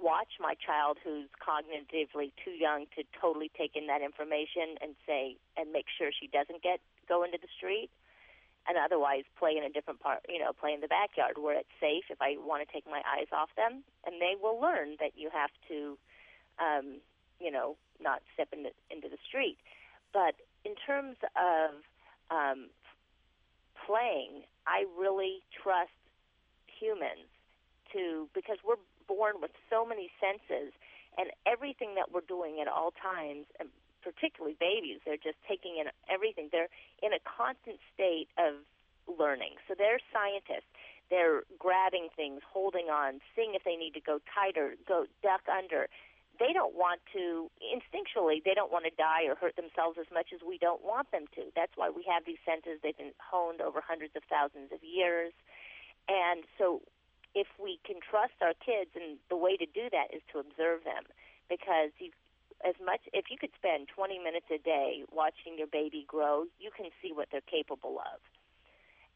watch 0.00 0.38
my 0.40 0.54
child 0.54 0.96
who's 1.02 1.28
cognitively 1.42 2.32
too 2.42 2.52
young 2.52 2.86
to 2.96 3.02
totally 3.20 3.50
take 3.58 3.74
in 3.74 3.86
that 3.88 4.00
information 4.00 4.78
and 4.80 4.94
say 5.06 5.36
and 5.56 5.72
make 5.72 5.86
sure 5.90 6.10
she 6.12 6.26
doesn't 6.28 6.62
get 6.62 6.80
go 7.08 7.24
into 7.24 7.38
the 7.42 7.48
street 7.56 7.90
and 8.68 8.76
otherwise 8.76 9.24
play 9.38 9.56
in 9.56 9.64
a 9.64 9.70
different 9.70 10.00
part, 10.00 10.20
you 10.28 10.38
know, 10.38 10.52
play 10.52 10.72
in 10.72 10.80
the 10.80 10.88
backyard 10.88 11.38
where 11.38 11.58
it's 11.58 11.72
safe 11.80 12.04
if 12.10 12.20
I 12.20 12.36
want 12.38 12.66
to 12.66 12.72
take 12.72 12.86
my 12.86 13.02
eyes 13.08 13.28
off 13.32 13.48
them. 13.56 13.82
And 14.06 14.20
they 14.20 14.34
will 14.40 14.60
learn 14.60 14.96
that 15.00 15.12
you 15.16 15.30
have 15.32 15.50
to, 15.68 15.98
um, 16.58 17.00
you 17.40 17.50
know, 17.50 17.76
not 18.00 18.22
step 18.34 18.48
into, 18.52 18.70
into 18.90 19.08
the 19.08 19.18
street. 19.26 19.58
But 20.12 20.34
in 20.64 20.74
terms 20.74 21.16
of 21.36 21.80
um, 22.30 22.68
playing, 23.86 24.44
I 24.66 24.84
really 24.98 25.40
trust 25.50 25.90
humans 26.66 27.28
to, 27.92 28.28
because 28.34 28.58
we're 28.64 28.80
born 29.08 29.40
with 29.40 29.50
so 29.68 29.84
many 29.84 30.10
senses 30.20 30.72
and 31.18 31.30
everything 31.46 31.94
that 31.96 32.12
we're 32.12 32.26
doing 32.28 32.60
at 32.60 32.68
all 32.68 32.92
times, 33.02 33.46
and 33.58 33.68
particularly 34.02 34.56
babies, 34.58 35.00
they're 35.04 35.20
just 35.20 35.38
taking 35.46 35.78
in 35.78 35.88
everything. 36.08 36.48
They're 36.50 36.72
in 37.02 37.12
a 37.12 37.22
constant 37.22 37.78
state 37.94 38.28
of 38.38 38.64
learning. 39.06 39.56
So 39.68 39.74
they're 39.76 40.00
scientists. 40.12 40.68
They're 41.10 41.42
grabbing 41.58 42.08
things, 42.14 42.40
holding 42.46 42.86
on, 42.86 43.18
seeing 43.34 43.54
if 43.54 43.64
they 43.64 43.74
need 43.74 43.94
to 43.94 44.00
go 44.00 44.20
tighter, 44.30 44.78
go 44.86 45.06
duck 45.22 45.42
under. 45.50 45.90
They 46.38 46.54
don't 46.54 46.72
want 46.72 47.02
to, 47.12 47.50
instinctually, 47.58 48.40
they 48.42 48.54
don't 48.54 48.70
want 48.70 48.86
to 48.86 48.94
die 48.94 49.26
or 49.26 49.34
hurt 49.34 49.56
themselves 49.56 49.98
as 49.98 50.06
much 50.14 50.30
as 50.32 50.40
we 50.46 50.56
don't 50.56 50.80
want 50.86 51.10
them 51.10 51.26
to. 51.34 51.50
That's 51.54 51.74
why 51.74 51.90
we 51.90 52.06
have 52.08 52.24
these 52.24 52.40
senses. 52.46 52.78
They've 52.80 52.96
been 52.96 53.12
honed 53.18 53.60
over 53.60 53.82
hundreds 53.82 54.14
of 54.14 54.22
thousands 54.30 54.72
of 54.72 54.80
years. 54.86 55.34
And 56.08 56.46
so 56.56 56.80
if 57.34 57.46
we 57.58 57.78
can 57.84 57.98
trust 57.98 58.38
our 58.40 58.54
kids, 58.54 58.94
and 58.94 59.18
the 59.28 59.36
way 59.36 59.58
to 59.58 59.66
do 59.66 59.90
that 59.90 60.14
is 60.14 60.22
to 60.32 60.38
observe 60.38 60.86
them 60.86 61.04
because 61.50 61.90
you 61.98 62.14
as 62.66 62.74
much 62.84 63.00
if 63.12 63.30
you 63.30 63.38
could 63.38 63.50
spend 63.56 63.88
20 63.88 64.18
minutes 64.18 64.46
a 64.52 64.58
day 64.58 65.04
watching 65.10 65.56
your 65.56 65.66
baby 65.66 66.04
grow, 66.06 66.44
you 66.58 66.70
can 66.74 66.90
see 67.00 67.12
what 67.12 67.28
they're 67.32 67.44
capable 67.44 67.98
of. 68.00 68.20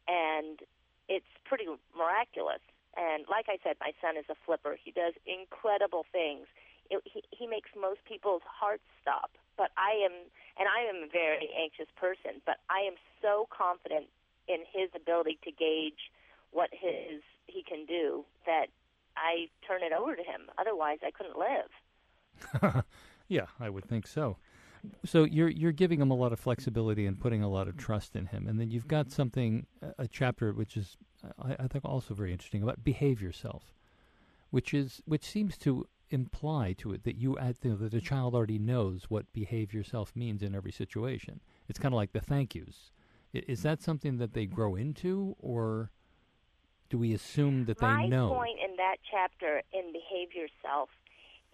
And 0.07 0.59
it's 1.07 1.29
pretty 1.45 1.65
miraculous. 1.95 2.61
And 2.97 3.25
like 3.29 3.45
I 3.49 3.57
said, 3.63 3.75
my 3.79 3.91
son 4.01 4.17
is 4.17 4.25
a 4.29 4.37
flipper. 4.45 4.77
He 4.81 4.91
does 4.91 5.13
incredible 5.25 6.05
things. 6.11 6.47
It, 6.89 7.01
he, 7.05 7.21
he 7.29 7.45
makes 7.45 7.69
most 7.75 7.99
people's 8.05 8.45
hearts 8.45 8.85
stop. 9.01 9.31
But 9.57 9.71
I 9.77 9.91
am, 10.03 10.11
and 10.57 10.67
I 10.67 10.87
am 10.89 11.07
a 11.07 11.09
very 11.11 11.49
anxious 11.53 11.87
person, 11.95 12.41
but 12.45 12.57
I 12.69 12.81
am 12.81 12.95
so 13.21 13.47
confident 13.49 14.07
in 14.47 14.61
his 14.71 14.89
ability 14.95 15.39
to 15.43 15.51
gauge 15.51 16.11
what 16.51 16.69
his 16.71 17.21
he 17.47 17.63
can 17.63 17.85
do 17.85 18.25
that 18.45 18.67
I 19.15 19.47
turn 19.65 19.81
it 19.83 19.93
over 19.93 20.15
to 20.15 20.23
him. 20.23 20.49
Otherwise, 20.57 20.99
I 21.05 21.11
couldn't 21.11 21.37
live. 21.37 22.83
Yeah, 23.27 23.45
I 23.59 23.69
would 23.69 23.85
think 23.85 24.07
so. 24.07 24.37
So 25.03 25.23
you're 25.23 25.49
you're 25.49 25.71
giving 25.71 25.99
him 25.99 26.11
a 26.11 26.15
lot 26.15 26.31
of 26.31 26.39
flexibility 26.39 27.07
and 27.07 27.19
putting 27.19 27.41
a 27.41 27.49
lot 27.49 27.67
of 27.67 27.75
trust 27.75 28.15
in 28.15 28.27
him, 28.27 28.47
and 28.47 28.59
then 28.59 28.69
you've 28.69 28.87
got 28.87 29.11
something 29.11 29.65
a 29.97 30.07
chapter 30.07 30.53
which 30.53 30.77
is 30.77 30.97
I, 31.41 31.55
I 31.59 31.67
think 31.67 31.85
also 31.85 32.13
very 32.13 32.31
interesting 32.31 32.61
about 32.61 32.83
behave 32.83 33.21
yourself, 33.21 33.73
which 34.51 34.73
is 34.73 35.01
which 35.05 35.23
seems 35.23 35.57
to 35.59 35.87
imply 36.09 36.73
to 36.77 36.91
it 36.93 37.03
that 37.03 37.15
you, 37.15 37.37
you 37.63 37.69
know, 37.69 37.75
that 37.75 37.91
the 37.91 38.01
child 38.01 38.35
already 38.35 38.59
knows 38.59 39.05
what 39.09 39.31
behave 39.33 39.73
yourself 39.73 40.15
means 40.15 40.43
in 40.43 40.53
every 40.53 40.71
situation. 40.71 41.41
It's 41.67 41.79
kind 41.79 41.93
of 41.93 41.97
like 41.97 42.13
the 42.13 42.21
thank 42.21 42.55
yous. 42.55 42.91
Is 43.33 43.63
that 43.63 43.81
something 43.81 44.17
that 44.17 44.33
they 44.33 44.45
grow 44.45 44.75
into, 44.75 45.35
or 45.39 45.91
do 46.89 46.97
we 46.97 47.13
assume 47.13 47.65
that 47.65 47.79
they 47.79 47.87
My 47.87 48.05
know? 48.05 48.29
My 48.29 48.35
point 48.35 48.59
in 48.63 48.75
that 48.77 48.97
chapter 49.09 49.61
in 49.73 49.91
behave 49.91 50.33
yourself 50.33 50.89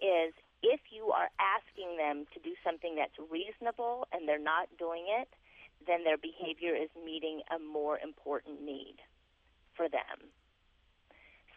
is 0.00 0.32
if 0.62 0.80
you 0.90 1.10
are 1.10 1.28
asking 1.42 1.98
them 1.98 2.26
to 2.34 2.40
do 2.40 2.54
something 2.64 2.94
that's 2.94 3.18
reasonable 3.30 4.06
and 4.12 4.28
they're 4.28 4.38
not 4.38 4.68
doing 4.78 5.04
it, 5.10 5.28
then 5.86 6.04
their 6.04 6.16
behavior 6.16 6.74
is 6.74 6.88
meeting 7.04 7.42
a 7.50 7.58
more 7.58 7.98
important 7.98 8.62
need 8.62 8.96
for 9.74 9.88
them. 9.88 10.30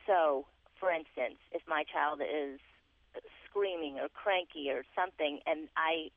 So, 0.08 0.46
for 0.80 0.90
instance, 0.92 1.38
if 1.52 1.62
my 1.68 1.86
child 1.86 2.22
is 2.22 2.60
screaming 3.46 4.00
or 4.02 4.10
cranky 4.10 4.70
or 4.70 4.84
something 4.98 5.40
and 5.46 5.70
I 5.78 6.10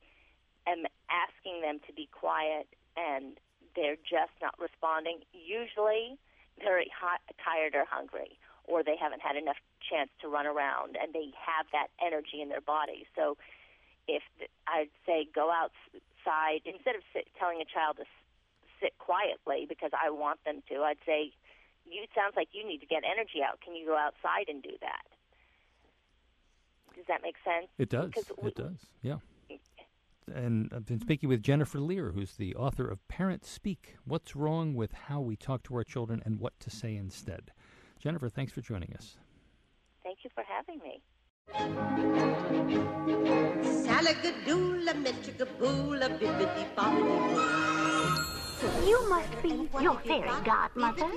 am 0.66 0.84
asking 1.12 1.60
them 1.60 1.80
to 1.86 1.92
be 1.92 2.08
quiet 2.10 2.66
and 2.96 3.36
they're 3.76 4.00
just 4.00 4.32
not 4.40 4.56
responding, 4.58 5.20
usually 5.32 6.18
they're 6.58 6.82
hot, 6.90 7.20
tired 7.44 7.74
or 7.76 7.84
hungry 7.84 8.38
or 8.68 8.84
they 8.84 8.96
haven't 9.00 9.22
had 9.24 9.36
enough 9.36 9.56
chance 9.80 10.10
to 10.20 10.28
run 10.28 10.46
around 10.46 10.96
and 11.00 11.12
they 11.12 11.32
have 11.40 11.66
that 11.72 11.88
energy 12.04 12.44
in 12.44 12.48
their 12.48 12.60
body. 12.60 13.08
So 13.16 13.36
if 14.06 14.22
I'd 14.68 14.92
say 15.06 15.26
go 15.34 15.50
outside 15.50 16.60
instead 16.68 16.94
of 16.94 17.02
sit, 17.12 17.26
telling 17.38 17.60
a 17.60 17.68
child 17.68 17.96
to 17.96 18.04
sit 18.80 18.96
quietly 18.98 19.66
because 19.68 19.90
I 19.96 20.10
want 20.10 20.44
them 20.44 20.62
to, 20.68 20.84
I'd 20.84 21.00
say 21.04 21.32
you 21.88 22.02
it 22.02 22.10
sounds 22.14 22.36
like 22.36 22.48
you 22.52 22.66
need 22.66 22.78
to 22.78 22.86
get 22.86 23.02
energy 23.04 23.40
out. 23.42 23.60
Can 23.64 23.74
you 23.74 23.86
go 23.86 23.96
outside 23.96 24.48
and 24.48 24.62
do 24.62 24.76
that? 24.80 25.08
Does 26.94 27.06
that 27.08 27.22
make 27.22 27.36
sense? 27.44 27.68
It 27.78 27.88
does. 27.88 28.12
We, 28.40 28.48
it 28.48 28.54
does. 28.54 28.86
Yeah. 29.02 29.16
Mm. 29.50 29.58
And 30.34 30.72
I've 30.74 30.84
been 30.84 31.00
speaking 31.00 31.28
with 31.28 31.42
Jennifer 31.42 31.78
Lehr, 31.78 32.12
who's 32.12 32.34
the 32.34 32.54
author 32.54 32.86
of 32.86 33.06
Parent 33.08 33.46
Speak 33.46 33.96
What's 34.04 34.36
Wrong 34.36 34.74
with 34.74 34.92
How 34.92 35.20
We 35.20 35.36
Talk 35.36 35.62
to 35.64 35.74
Our 35.76 35.84
Children 35.84 36.22
and 36.26 36.38
What 36.38 36.58
to 36.60 36.70
Say 36.70 36.96
Instead. 36.96 37.50
Jennifer, 37.98 38.28
thanks 38.28 38.52
for 38.52 38.60
joining 38.60 38.92
us. 38.94 39.16
Thank 40.04 40.18
you 40.24 40.30
for 40.34 40.44
having 40.44 40.78
me. 40.78 41.02
Salagadoola, 43.84 44.92
metricaboola, 45.04 46.08
bibbidi 46.18 46.64
bobbidi 46.76 47.68
you 48.84 49.08
must 49.08 49.42
be 49.42 49.68
your 49.80 49.98
fairy 50.00 50.30
godmother. 50.44 51.08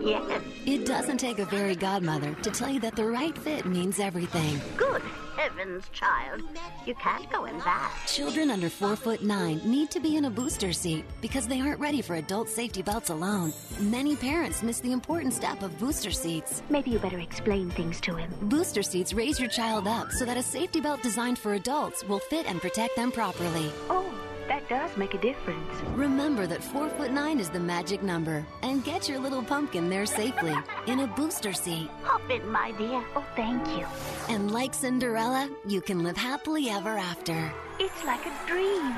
yes. 0.00 0.42
It 0.66 0.86
doesn't 0.86 1.18
take 1.18 1.38
a 1.38 1.46
fairy 1.46 1.76
godmother 1.76 2.34
to 2.34 2.50
tell 2.50 2.70
you 2.70 2.80
that 2.80 2.96
the 2.96 3.06
right 3.06 3.36
fit 3.38 3.66
means 3.66 4.00
everything. 4.00 4.60
Good 4.76 5.02
heavens, 5.38 5.88
child. 5.92 6.42
You 6.84 6.94
can't 6.96 7.30
go 7.30 7.44
in 7.44 7.56
that. 7.58 7.92
Children 8.06 8.50
under 8.50 8.68
four 8.68 8.96
foot 8.96 9.22
nine 9.22 9.60
need 9.64 9.88
to 9.92 10.00
be 10.00 10.16
in 10.16 10.24
a 10.24 10.30
booster 10.30 10.72
seat 10.72 11.04
because 11.20 11.46
they 11.46 11.60
aren't 11.60 11.78
ready 11.78 12.02
for 12.02 12.16
adult 12.16 12.48
safety 12.48 12.82
belts 12.82 13.10
alone. 13.10 13.52
Many 13.78 14.16
parents 14.16 14.64
miss 14.64 14.80
the 14.80 14.92
important 14.92 15.32
step 15.32 15.62
of 15.62 15.78
booster 15.78 16.10
seats. 16.10 16.62
Maybe 16.70 16.90
you 16.90 16.98
better 16.98 17.20
explain 17.20 17.70
things 17.70 18.00
to 18.00 18.16
him. 18.16 18.30
Booster 18.42 18.82
seats 18.82 19.14
raise 19.14 19.38
your 19.38 19.48
child 19.48 19.86
up 19.86 20.10
so 20.10 20.24
that 20.24 20.36
a 20.36 20.42
safety 20.42 20.80
belt 20.80 21.02
designed 21.02 21.38
for 21.38 21.54
adults 21.54 22.02
will 22.04 22.18
fit 22.18 22.46
and 22.46 22.60
protect 22.60 22.96
them 22.96 23.12
properly. 23.12 23.70
Oh. 23.88 24.27
That 24.48 24.66
does 24.68 24.96
make 24.96 25.12
a 25.12 25.18
difference. 25.18 25.70
Remember 25.94 26.46
that 26.46 26.64
four 26.64 26.88
foot 26.88 27.12
nine 27.12 27.38
is 27.38 27.50
the 27.50 27.60
magic 27.60 28.02
number, 28.02 28.46
and 28.62 28.82
get 28.82 29.06
your 29.06 29.18
little 29.18 29.42
pumpkin 29.42 29.90
there 29.90 30.06
safely 30.06 30.54
in 30.86 31.00
a 31.00 31.06
booster 31.06 31.52
seat. 31.52 31.90
Hop 32.02 32.30
in, 32.30 32.48
my 32.48 32.72
dear. 32.72 33.04
Oh, 33.14 33.24
thank 33.36 33.66
you. 33.76 33.86
And 34.34 34.50
like 34.50 34.72
Cinderella, 34.72 35.50
you 35.66 35.82
can 35.82 36.02
live 36.02 36.16
happily 36.16 36.70
ever 36.70 36.96
after. 36.96 37.52
It's 37.78 38.04
like 38.04 38.24
a 38.24 38.32
dream. 38.46 38.94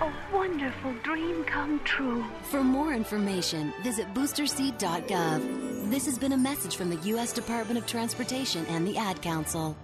A 0.00 0.12
wonderful 0.32 0.92
dream 1.04 1.44
come 1.44 1.80
true. 1.84 2.24
For 2.50 2.64
more 2.64 2.92
information, 2.92 3.72
visit 3.82 4.12
boosterseat.gov. 4.14 5.90
This 5.90 6.06
has 6.06 6.18
been 6.18 6.32
a 6.32 6.36
message 6.36 6.76
from 6.76 6.90
the 6.90 7.08
U.S. 7.10 7.32
Department 7.32 7.78
of 7.78 7.86
Transportation 7.86 8.66
and 8.66 8.86
the 8.86 8.96
Ad 8.96 9.22
Council. 9.22 9.76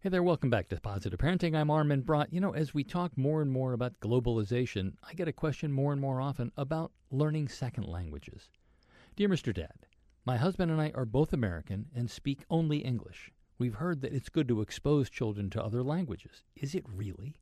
Hey 0.00 0.10
there, 0.10 0.22
welcome 0.22 0.48
back 0.48 0.68
to 0.68 0.80
Positive 0.80 1.18
Parenting. 1.18 1.56
I'm 1.56 1.72
Armin 1.72 2.02
Brott. 2.02 2.28
You 2.30 2.40
know, 2.40 2.54
as 2.54 2.72
we 2.72 2.84
talk 2.84 3.18
more 3.18 3.42
and 3.42 3.50
more 3.50 3.72
about 3.72 3.98
globalization, 3.98 4.92
I 5.02 5.12
get 5.12 5.26
a 5.26 5.32
question 5.32 5.72
more 5.72 5.90
and 5.90 6.00
more 6.00 6.20
often 6.20 6.52
about 6.56 6.92
learning 7.10 7.48
second 7.48 7.82
languages. 7.82 8.48
Dear 9.16 9.28
Mr. 9.28 9.52
Dad, 9.52 9.74
my 10.24 10.36
husband 10.36 10.70
and 10.70 10.80
I 10.80 10.92
are 10.94 11.04
both 11.04 11.32
American 11.32 11.86
and 11.96 12.08
speak 12.08 12.44
only 12.48 12.78
English. 12.78 13.32
We've 13.58 13.74
heard 13.74 14.00
that 14.02 14.12
it's 14.12 14.28
good 14.28 14.46
to 14.46 14.60
expose 14.60 15.10
children 15.10 15.50
to 15.50 15.64
other 15.64 15.82
languages. 15.82 16.44
Is 16.54 16.76
it 16.76 16.84
really? 16.88 17.34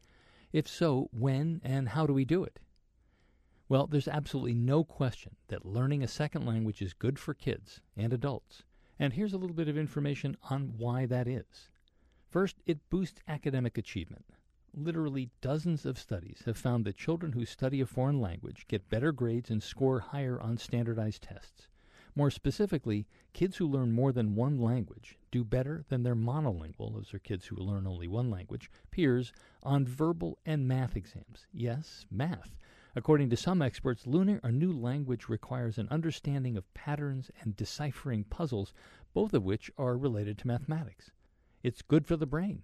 If 0.51 0.67
so, 0.67 1.11
when 1.13 1.61
and 1.63 1.91
how 1.91 2.07
do 2.07 2.15
we 2.15 2.25
do 2.25 2.43
it? 2.43 2.59
Well, 3.69 3.87
there's 3.87 4.09
absolutely 4.09 4.55
no 4.55 4.83
question 4.83 5.37
that 5.49 5.67
learning 5.67 6.03
a 6.03 6.09
second 6.09 6.47
language 6.47 6.81
is 6.81 6.95
good 6.95 7.19
for 7.19 7.35
kids 7.35 7.83
and 7.99 8.15
adults. 8.15 8.63
And 8.99 9.13
here's 9.13 9.35
a 9.35 9.39
little 9.39 9.55
bit 9.55 9.69
of 9.69 9.77
information 9.77 10.39
on 10.49 10.73
why 10.79 11.05
that 11.05 11.29
is. 11.29 11.69
First, 12.37 12.57
it 12.67 12.91
boosts 12.91 13.23
academic 13.27 13.79
achievement. 13.79 14.27
Literally 14.75 15.31
dozens 15.41 15.87
of 15.87 15.99
studies 15.99 16.43
have 16.45 16.59
found 16.59 16.85
that 16.85 16.99
children 16.99 17.33
who 17.33 17.47
study 17.47 17.81
a 17.81 17.87
foreign 17.87 18.21
language 18.21 18.67
get 18.69 18.91
better 18.91 19.11
grades 19.11 19.49
and 19.49 19.63
score 19.63 20.01
higher 20.01 20.39
on 20.39 20.59
standardized 20.59 21.23
tests. 21.23 21.69
More 22.15 22.31
specifically, 22.31 23.07
kids 23.33 23.57
who 23.57 23.67
learn 23.67 23.91
more 23.91 24.13
than 24.13 24.35
one 24.35 24.59
language 24.59 25.17
do 25.31 25.45
better 25.45 25.87
than 25.89 26.03
their 26.03 26.15
monolingual, 26.15 26.93
those 26.93 27.15
are 27.15 27.19
kids 27.19 27.47
who 27.47 27.57
learn 27.57 27.87
only 27.87 28.07
one 28.07 28.31
language, 28.31 28.71
peers 28.91 29.33
on 29.63 29.87
verbal 29.87 30.37
and 30.45 30.69
math 30.69 30.95
exams. 30.95 31.47
Yes, 31.55 32.05
math. 32.11 32.55
According 32.95 33.31
to 33.31 33.37
some 33.39 33.63
experts, 33.63 34.07
learning 34.07 34.41
a 34.43 34.53
new 34.53 34.75
language 34.75 35.31
requires 35.31 35.79
an 35.79 35.89
understanding 35.91 36.59
of 36.59 36.75
patterns 36.75 37.31
and 37.41 37.57
deciphering 37.57 38.25
puzzles, 38.25 38.75
both 39.15 39.33
of 39.33 39.43
which 39.43 39.71
are 39.79 39.97
related 39.97 40.37
to 40.37 40.47
mathematics. 40.47 41.13
It's 41.67 41.83
good 41.83 42.07
for 42.07 42.17
the 42.17 42.27
brain. 42.27 42.63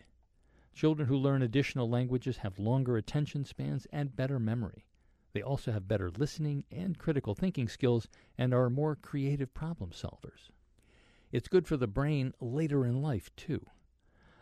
Children 0.72 1.08
who 1.08 1.16
learn 1.16 1.42
additional 1.42 1.90
languages 1.90 2.36
have 2.36 2.60
longer 2.60 2.96
attention 2.96 3.44
spans 3.44 3.84
and 3.90 4.14
better 4.14 4.38
memory. 4.38 4.86
They 5.32 5.42
also 5.42 5.72
have 5.72 5.88
better 5.88 6.08
listening 6.08 6.62
and 6.70 6.96
critical 6.96 7.34
thinking 7.34 7.66
skills 7.66 8.06
and 8.38 8.54
are 8.54 8.70
more 8.70 8.94
creative 8.94 9.52
problem 9.54 9.90
solvers. 9.90 10.50
It's 11.32 11.48
good 11.48 11.66
for 11.66 11.76
the 11.76 11.88
brain 11.88 12.32
later 12.40 12.86
in 12.86 13.02
life, 13.02 13.34
too. 13.34 13.66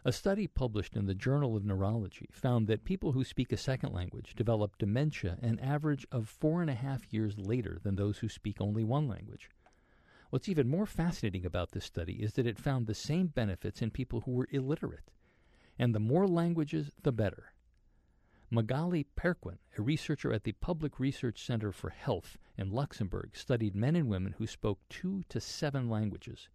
A 0.05 0.12
study 0.12 0.46
published 0.46 0.94
in 0.94 1.07
the 1.07 1.14
Journal 1.14 1.57
of 1.57 1.64
Neurology 1.64 2.29
found 2.31 2.66
that 2.66 2.85
people 2.85 3.12
who 3.12 3.25
speak 3.25 3.53
a 3.53 3.57
second 3.57 3.94
language 3.94 4.35
develop 4.35 4.77
dementia 4.77 5.38
an 5.40 5.59
average 5.61 6.07
of 6.12 6.29
four 6.29 6.61
and 6.61 6.68
a 6.68 6.75
half 6.75 7.11
years 7.11 7.38
later 7.38 7.79
than 7.83 7.96
those 7.96 8.18
who 8.18 8.29
speak 8.29 8.61
only 8.61 8.85
one 8.85 9.09
language. 9.09 9.49
What's 10.31 10.49
even 10.49 10.69
more 10.69 10.87
fascinating 10.87 11.45
about 11.45 11.73
this 11.73 11.85
study 11.85 12.23
is 12.23 12.35
that 12.35 12.47
it 12.47 12.57
found 12.57 12.87
the 12.87 12.95
same 12.95 13.27
benefits 13.27 13.83
in 13.83 13.90
people 13.90 14.21
who 14.21 14.31
were 14.31 14.49
illiterate. 14.53 15.11
And 15.77 15.93
the 15.93 15.99
more 15.99 16.29
languages, 16.29 16.93
the 17.03 17.11
better. 17.11 17.53
Magali 18.49 19.05
Perquin, 19.16 19.59
a 19.77 19.83
researcher 19.83 20.33
at 20.33 20.45
the 20.45 20.53
Public 20.53 21.01
Research 21.01 21.45
Center 21.45 21.73
for 21.73 21.90
Health 21.90 22.38
in 22.57 22.71
Luxembourg, 22.71 23.31
studied 23.35 23.75
men 23.75 23.97
and 23.97 24.09
women 24.09 24.37
who 24.38 24.47
spoke 24.47 24.79
two 24.88 25.25
to 25.29 25.40
seven 25.40 25.88
languages. 25.90 26.49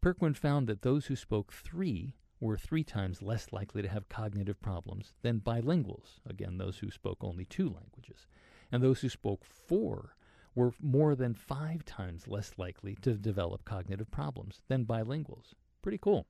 Perquin 0.00 0.34
found 0.34 0.66
that 0.66 0.80
those 0.80 1.06
who 1.06 1.16
spoke 1.16 1.52
three 1.52 2.14
were 2.40 2.56
three 2.56 2.84
times 2.84 3.22
less 3.22 3.52
likely 3.52 3.82
to 3.82 3.88
have 3.88 4.08
cognitive 4.08 4.60
problems 4.60 5.12
than 5.20 5.40
bilinguals, 5.40 6.18
again, 6.26 6.56
those 6.56 6.78
who 6.78 6.90
spoke 6.90 7.18
only 7.22 7.44
two 7.44 7.68
languages. 7.68 8.26
And 8.70 8.82
those 8.82 9.00
who 9.00 9.08
spoke 9.10 9.44
four 9.44 10.16
were 10.54 10.72
more 10.80 11.14
than 11.14 11.34
five 11.34 11.84
times 11.84 12.28
less 12.28 12.52
likely 12.56 12.96
to 13.02 13.14
develop 13.14 13.64
cognitive 13.64 14.10
problems 14.10 14.60
than 14.68 14.84
bilinguals. 14.84 15.54
Pretty 15.82 15.98
cool. 15.98 16.26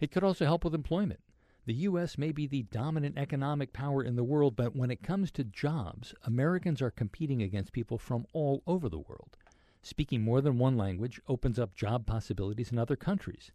It 0.00 0.10
could 0.10 0.24
also 0.24 0.44
help 0.44 0.64
with 0.64 0.74
employment. 0.74 1.20
The 1.64 1.74
U.S. 1.74 2.16
may 2.16 2.30
be 2.30 2.46
the 2.46 2.62
dominant 2.64 3.18
economic 3.18 3.72
power 3.72 4.02
in 4.02 4.14
the 4.14 4.22
world, 4.22 4.54
but 4.54 4.76
when 4.76 4.90
it 4.90 5.02
comes 5.02 5.32
to 5.32 5.42
jobs, 5.42 6.14
Americans 6.24 6.80
are 6.80 6.90
competing 6.90 7.42
against 7.42 7.72
people 7.72 7.98
from 7.98 8.26
all 8.32 8.62
over 8.66 8.88
the 8.88 9.00
world. 9.00 9.36
Speaking 9.82 10.22
more 10.22 10.40
than 10.40 10.58
one 10.58 10.76
language 10.76 11.20
opens 11.28 11.58
up 11.58 11.74
job 11.74 12.06
possibilities 12.06 12.70
in 12.70 12.78
other 12.78 12.94
countries, 12.94 13.50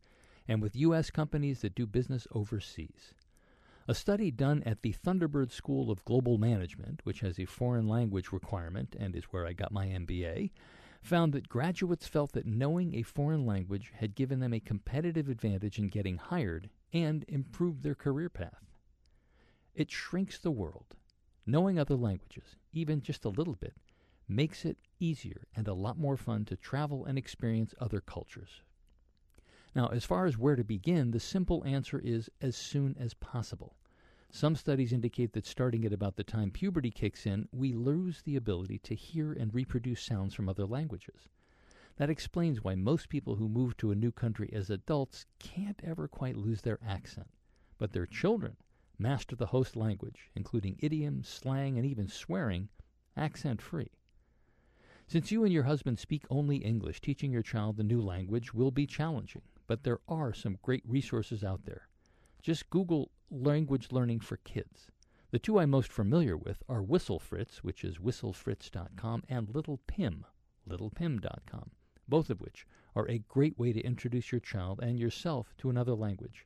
and 0.47 0.61
with 0.61 0.75
U.S. 0.75 1.09
companies 1.09 1.61
that 1.61 1.75
do 1.75 1.85
business 1.85 2.27
overseas. 2.31 3.13
A 3.87 3.95
study 3.95 4.29
done 4.29 4.61
at 4.63 4.83
the 4.83 4.93
Thunderbird 4.93 5.51
School 5.51 5.89
of 5.89 6.05
Global 6.05 6.37
Management, 6.37 7.01
which 7.03 7.21
has 7.21 7.39
a 7.39 7.45
foreign 7.45 7.87
language 7.87 8.31
requirement 8.31 8.95
and 8.97 9.15
is 9.15 9.23
where 9.25 9.47
I 9.47 9.53
got 9.53 9.71
my 9.71 9.87
MBA, 9.87 10.51
found 11.01 11.33
that 11.33 11.49
graduates 11.49 12.07
felt 12.07 12.33
that 12.33 12.45
knowing 12.45 12.93
a 12.93 13.01
foreign 13.01 13.43
language 13.43 13.91
had 13.95 14.13
given 14.13 14.39
them 14.39 14.53
a 14.53 14.59
competitive 14.59 15.29
advantage 15.29 15.79
in 15.79 15.87
getting 15.87 16.17
hired 16.17 16.69
and 16.93 17.25
improved 17.27 17.81
their 17.81 17.95
career 17.95 18.29
path. 18.29 18.69
It 19.73 19.89
shrinks 19.89 20.37
the 20.37 20.51
world. 20.51 20.95
Knowing 21.47 21.79
other 21.79 21.95
languages, 21.95 22.57
even 22.71 23.01
just 23.01 23.25
a 23.25 23.29
little 23.29 23.55
bit, 23.55 23.73
makes 24.27 24.63
it 24.63 24.77
easier 24.99 25.47
and 25.55 25.67
a 25.67 25.73
lot 25.73 25.97
more 25.97 26.17
fun 26.17 26.45
to 26.45 26.55
travel 26.55 27.03
and 27.05 27.17
experience 27.17 27.73
other 27.79 27.99
cultures. 27.99 28.61
Now, 29.73 29.87
as 29.87 30.03
far 30.03 30.25
as 30.25 30.37
where 30.37 30.57
to 30.57 30.65
begin, 30.65 31.11
the 31.11 31.19
simple 31.19 31.63
answer 31.65 31.97
is 31.97 32.29
as 32.41 32.57
soon 32.57 32.93
as 32.99 33.13
possible. 33.13 33.77
Some 34.29 34.57
studies 34.57 34.91
indicate 34.91 35.31
that 35.31 35.45
starting 35.45 35.85
at 35.85 35.93
about 35.93 36.17
the 36.17 36.25
time 36.25 36.51
puberty 36.51 36.91
kicks 36.91 37.25
in, 37.25 37.47
we 37.53 37.71
lose 37.71 38.21
the 38.21 38.35
ability 38.35 38.79
to 38.79 38.95
hear 38.95 39.31
and 39.31 39.53
reproduce 39.53 40.01
sounds 40.01 40.33
from 40.33 40.49
other 40.49 40.65
languages. 40.65 41.29
That 41.95 42.09
explains 42.09 42.61
why 42.61 42.75
most 42.75 43.07
people 43.07 43.35
who 43.35 43.47
move 43.47 43.77
to 43.77 43.91
a 43.91 43.95
new 43.95 44.11
country 44.11 44.49
as 44.51 44.69
adults 44.69 45.25
can't 45.39 45.79
ever 45.85 46.09
quite 46.09 46.35
lose 46.35 46.61
their 46.61 46.79
accent. 46.85 47.29
But 47.77 47.93
their 47.93 48.05
children 48.05 48.57
master 48.97 49.37
the 49.37 49.47
host 49.47 49.77
language, 49.77 50.31
including 50.35 50.79
idioms, 50.79 51.29
slang, 51.29 51.77
and 51.77 51.85
even 51.85 52.09
swearing, 52.09 52.67
accent 53.15 53.61
free. 53.61 53.91
Since 55.07 55.31
you 55.31 55.45
and 55.45 55.53
your 55.53 55.63
husband 55.63 55.97
speak 55.97 56.25
only 56.29 56.57
English, 56.57 56.99
teaching 56.99 57.31
your 57.31 57.41
child 57.41 57.77
the 57.77 57.83
new 57.83 58.01
language 58.01 58.53
will 58.53 58.71
be 58.71 58.85
challenging 58.85 59.43
but 59.67 59.83
there 59.83 59.99
are 60.07 60.33
some 60.33 60.57
great 60.61 60.83
resources 60.87 61.43
out 61.43 61.65
there. 61.65 61.87
Just 62.41 62.69
Google 62.69 63.11
language 63.29 63.91
learning 63.91 64.19
for 64.19 64.37
kids. 64.37 64.91
The 65.31 65.39
two 65.39 65.59
I'm 65.59 65.69
most 65.69 65.91
familiar 65.91 66.35
with 66.35 66.63
are 66.67 66.81
WhistleFritz, 66.83 67.57
which 67.57 67.83
is 67.83 67.97
whistlefritz.com, 67.97 69.23
and 69.29 69.53
Little 69.55 69.79
Pim, 69.87 70.25
littlepim.com, 70.67 71.71
both 72.07 72.29
of 72.29 72.41
which 72.41 72.67
are 72.95 73.07
a 73.07 73.19
great 73.19 73.57
way 73.57 73.71
to 73.71 73.81
introduce 73.81 74.31
your 74.31 74.41
child 74.41 74.81
and 74.83 74.99
yourself 74.99 75.53
to 75.59 75.69
another 75.69 75.93
language. 75.93 76.45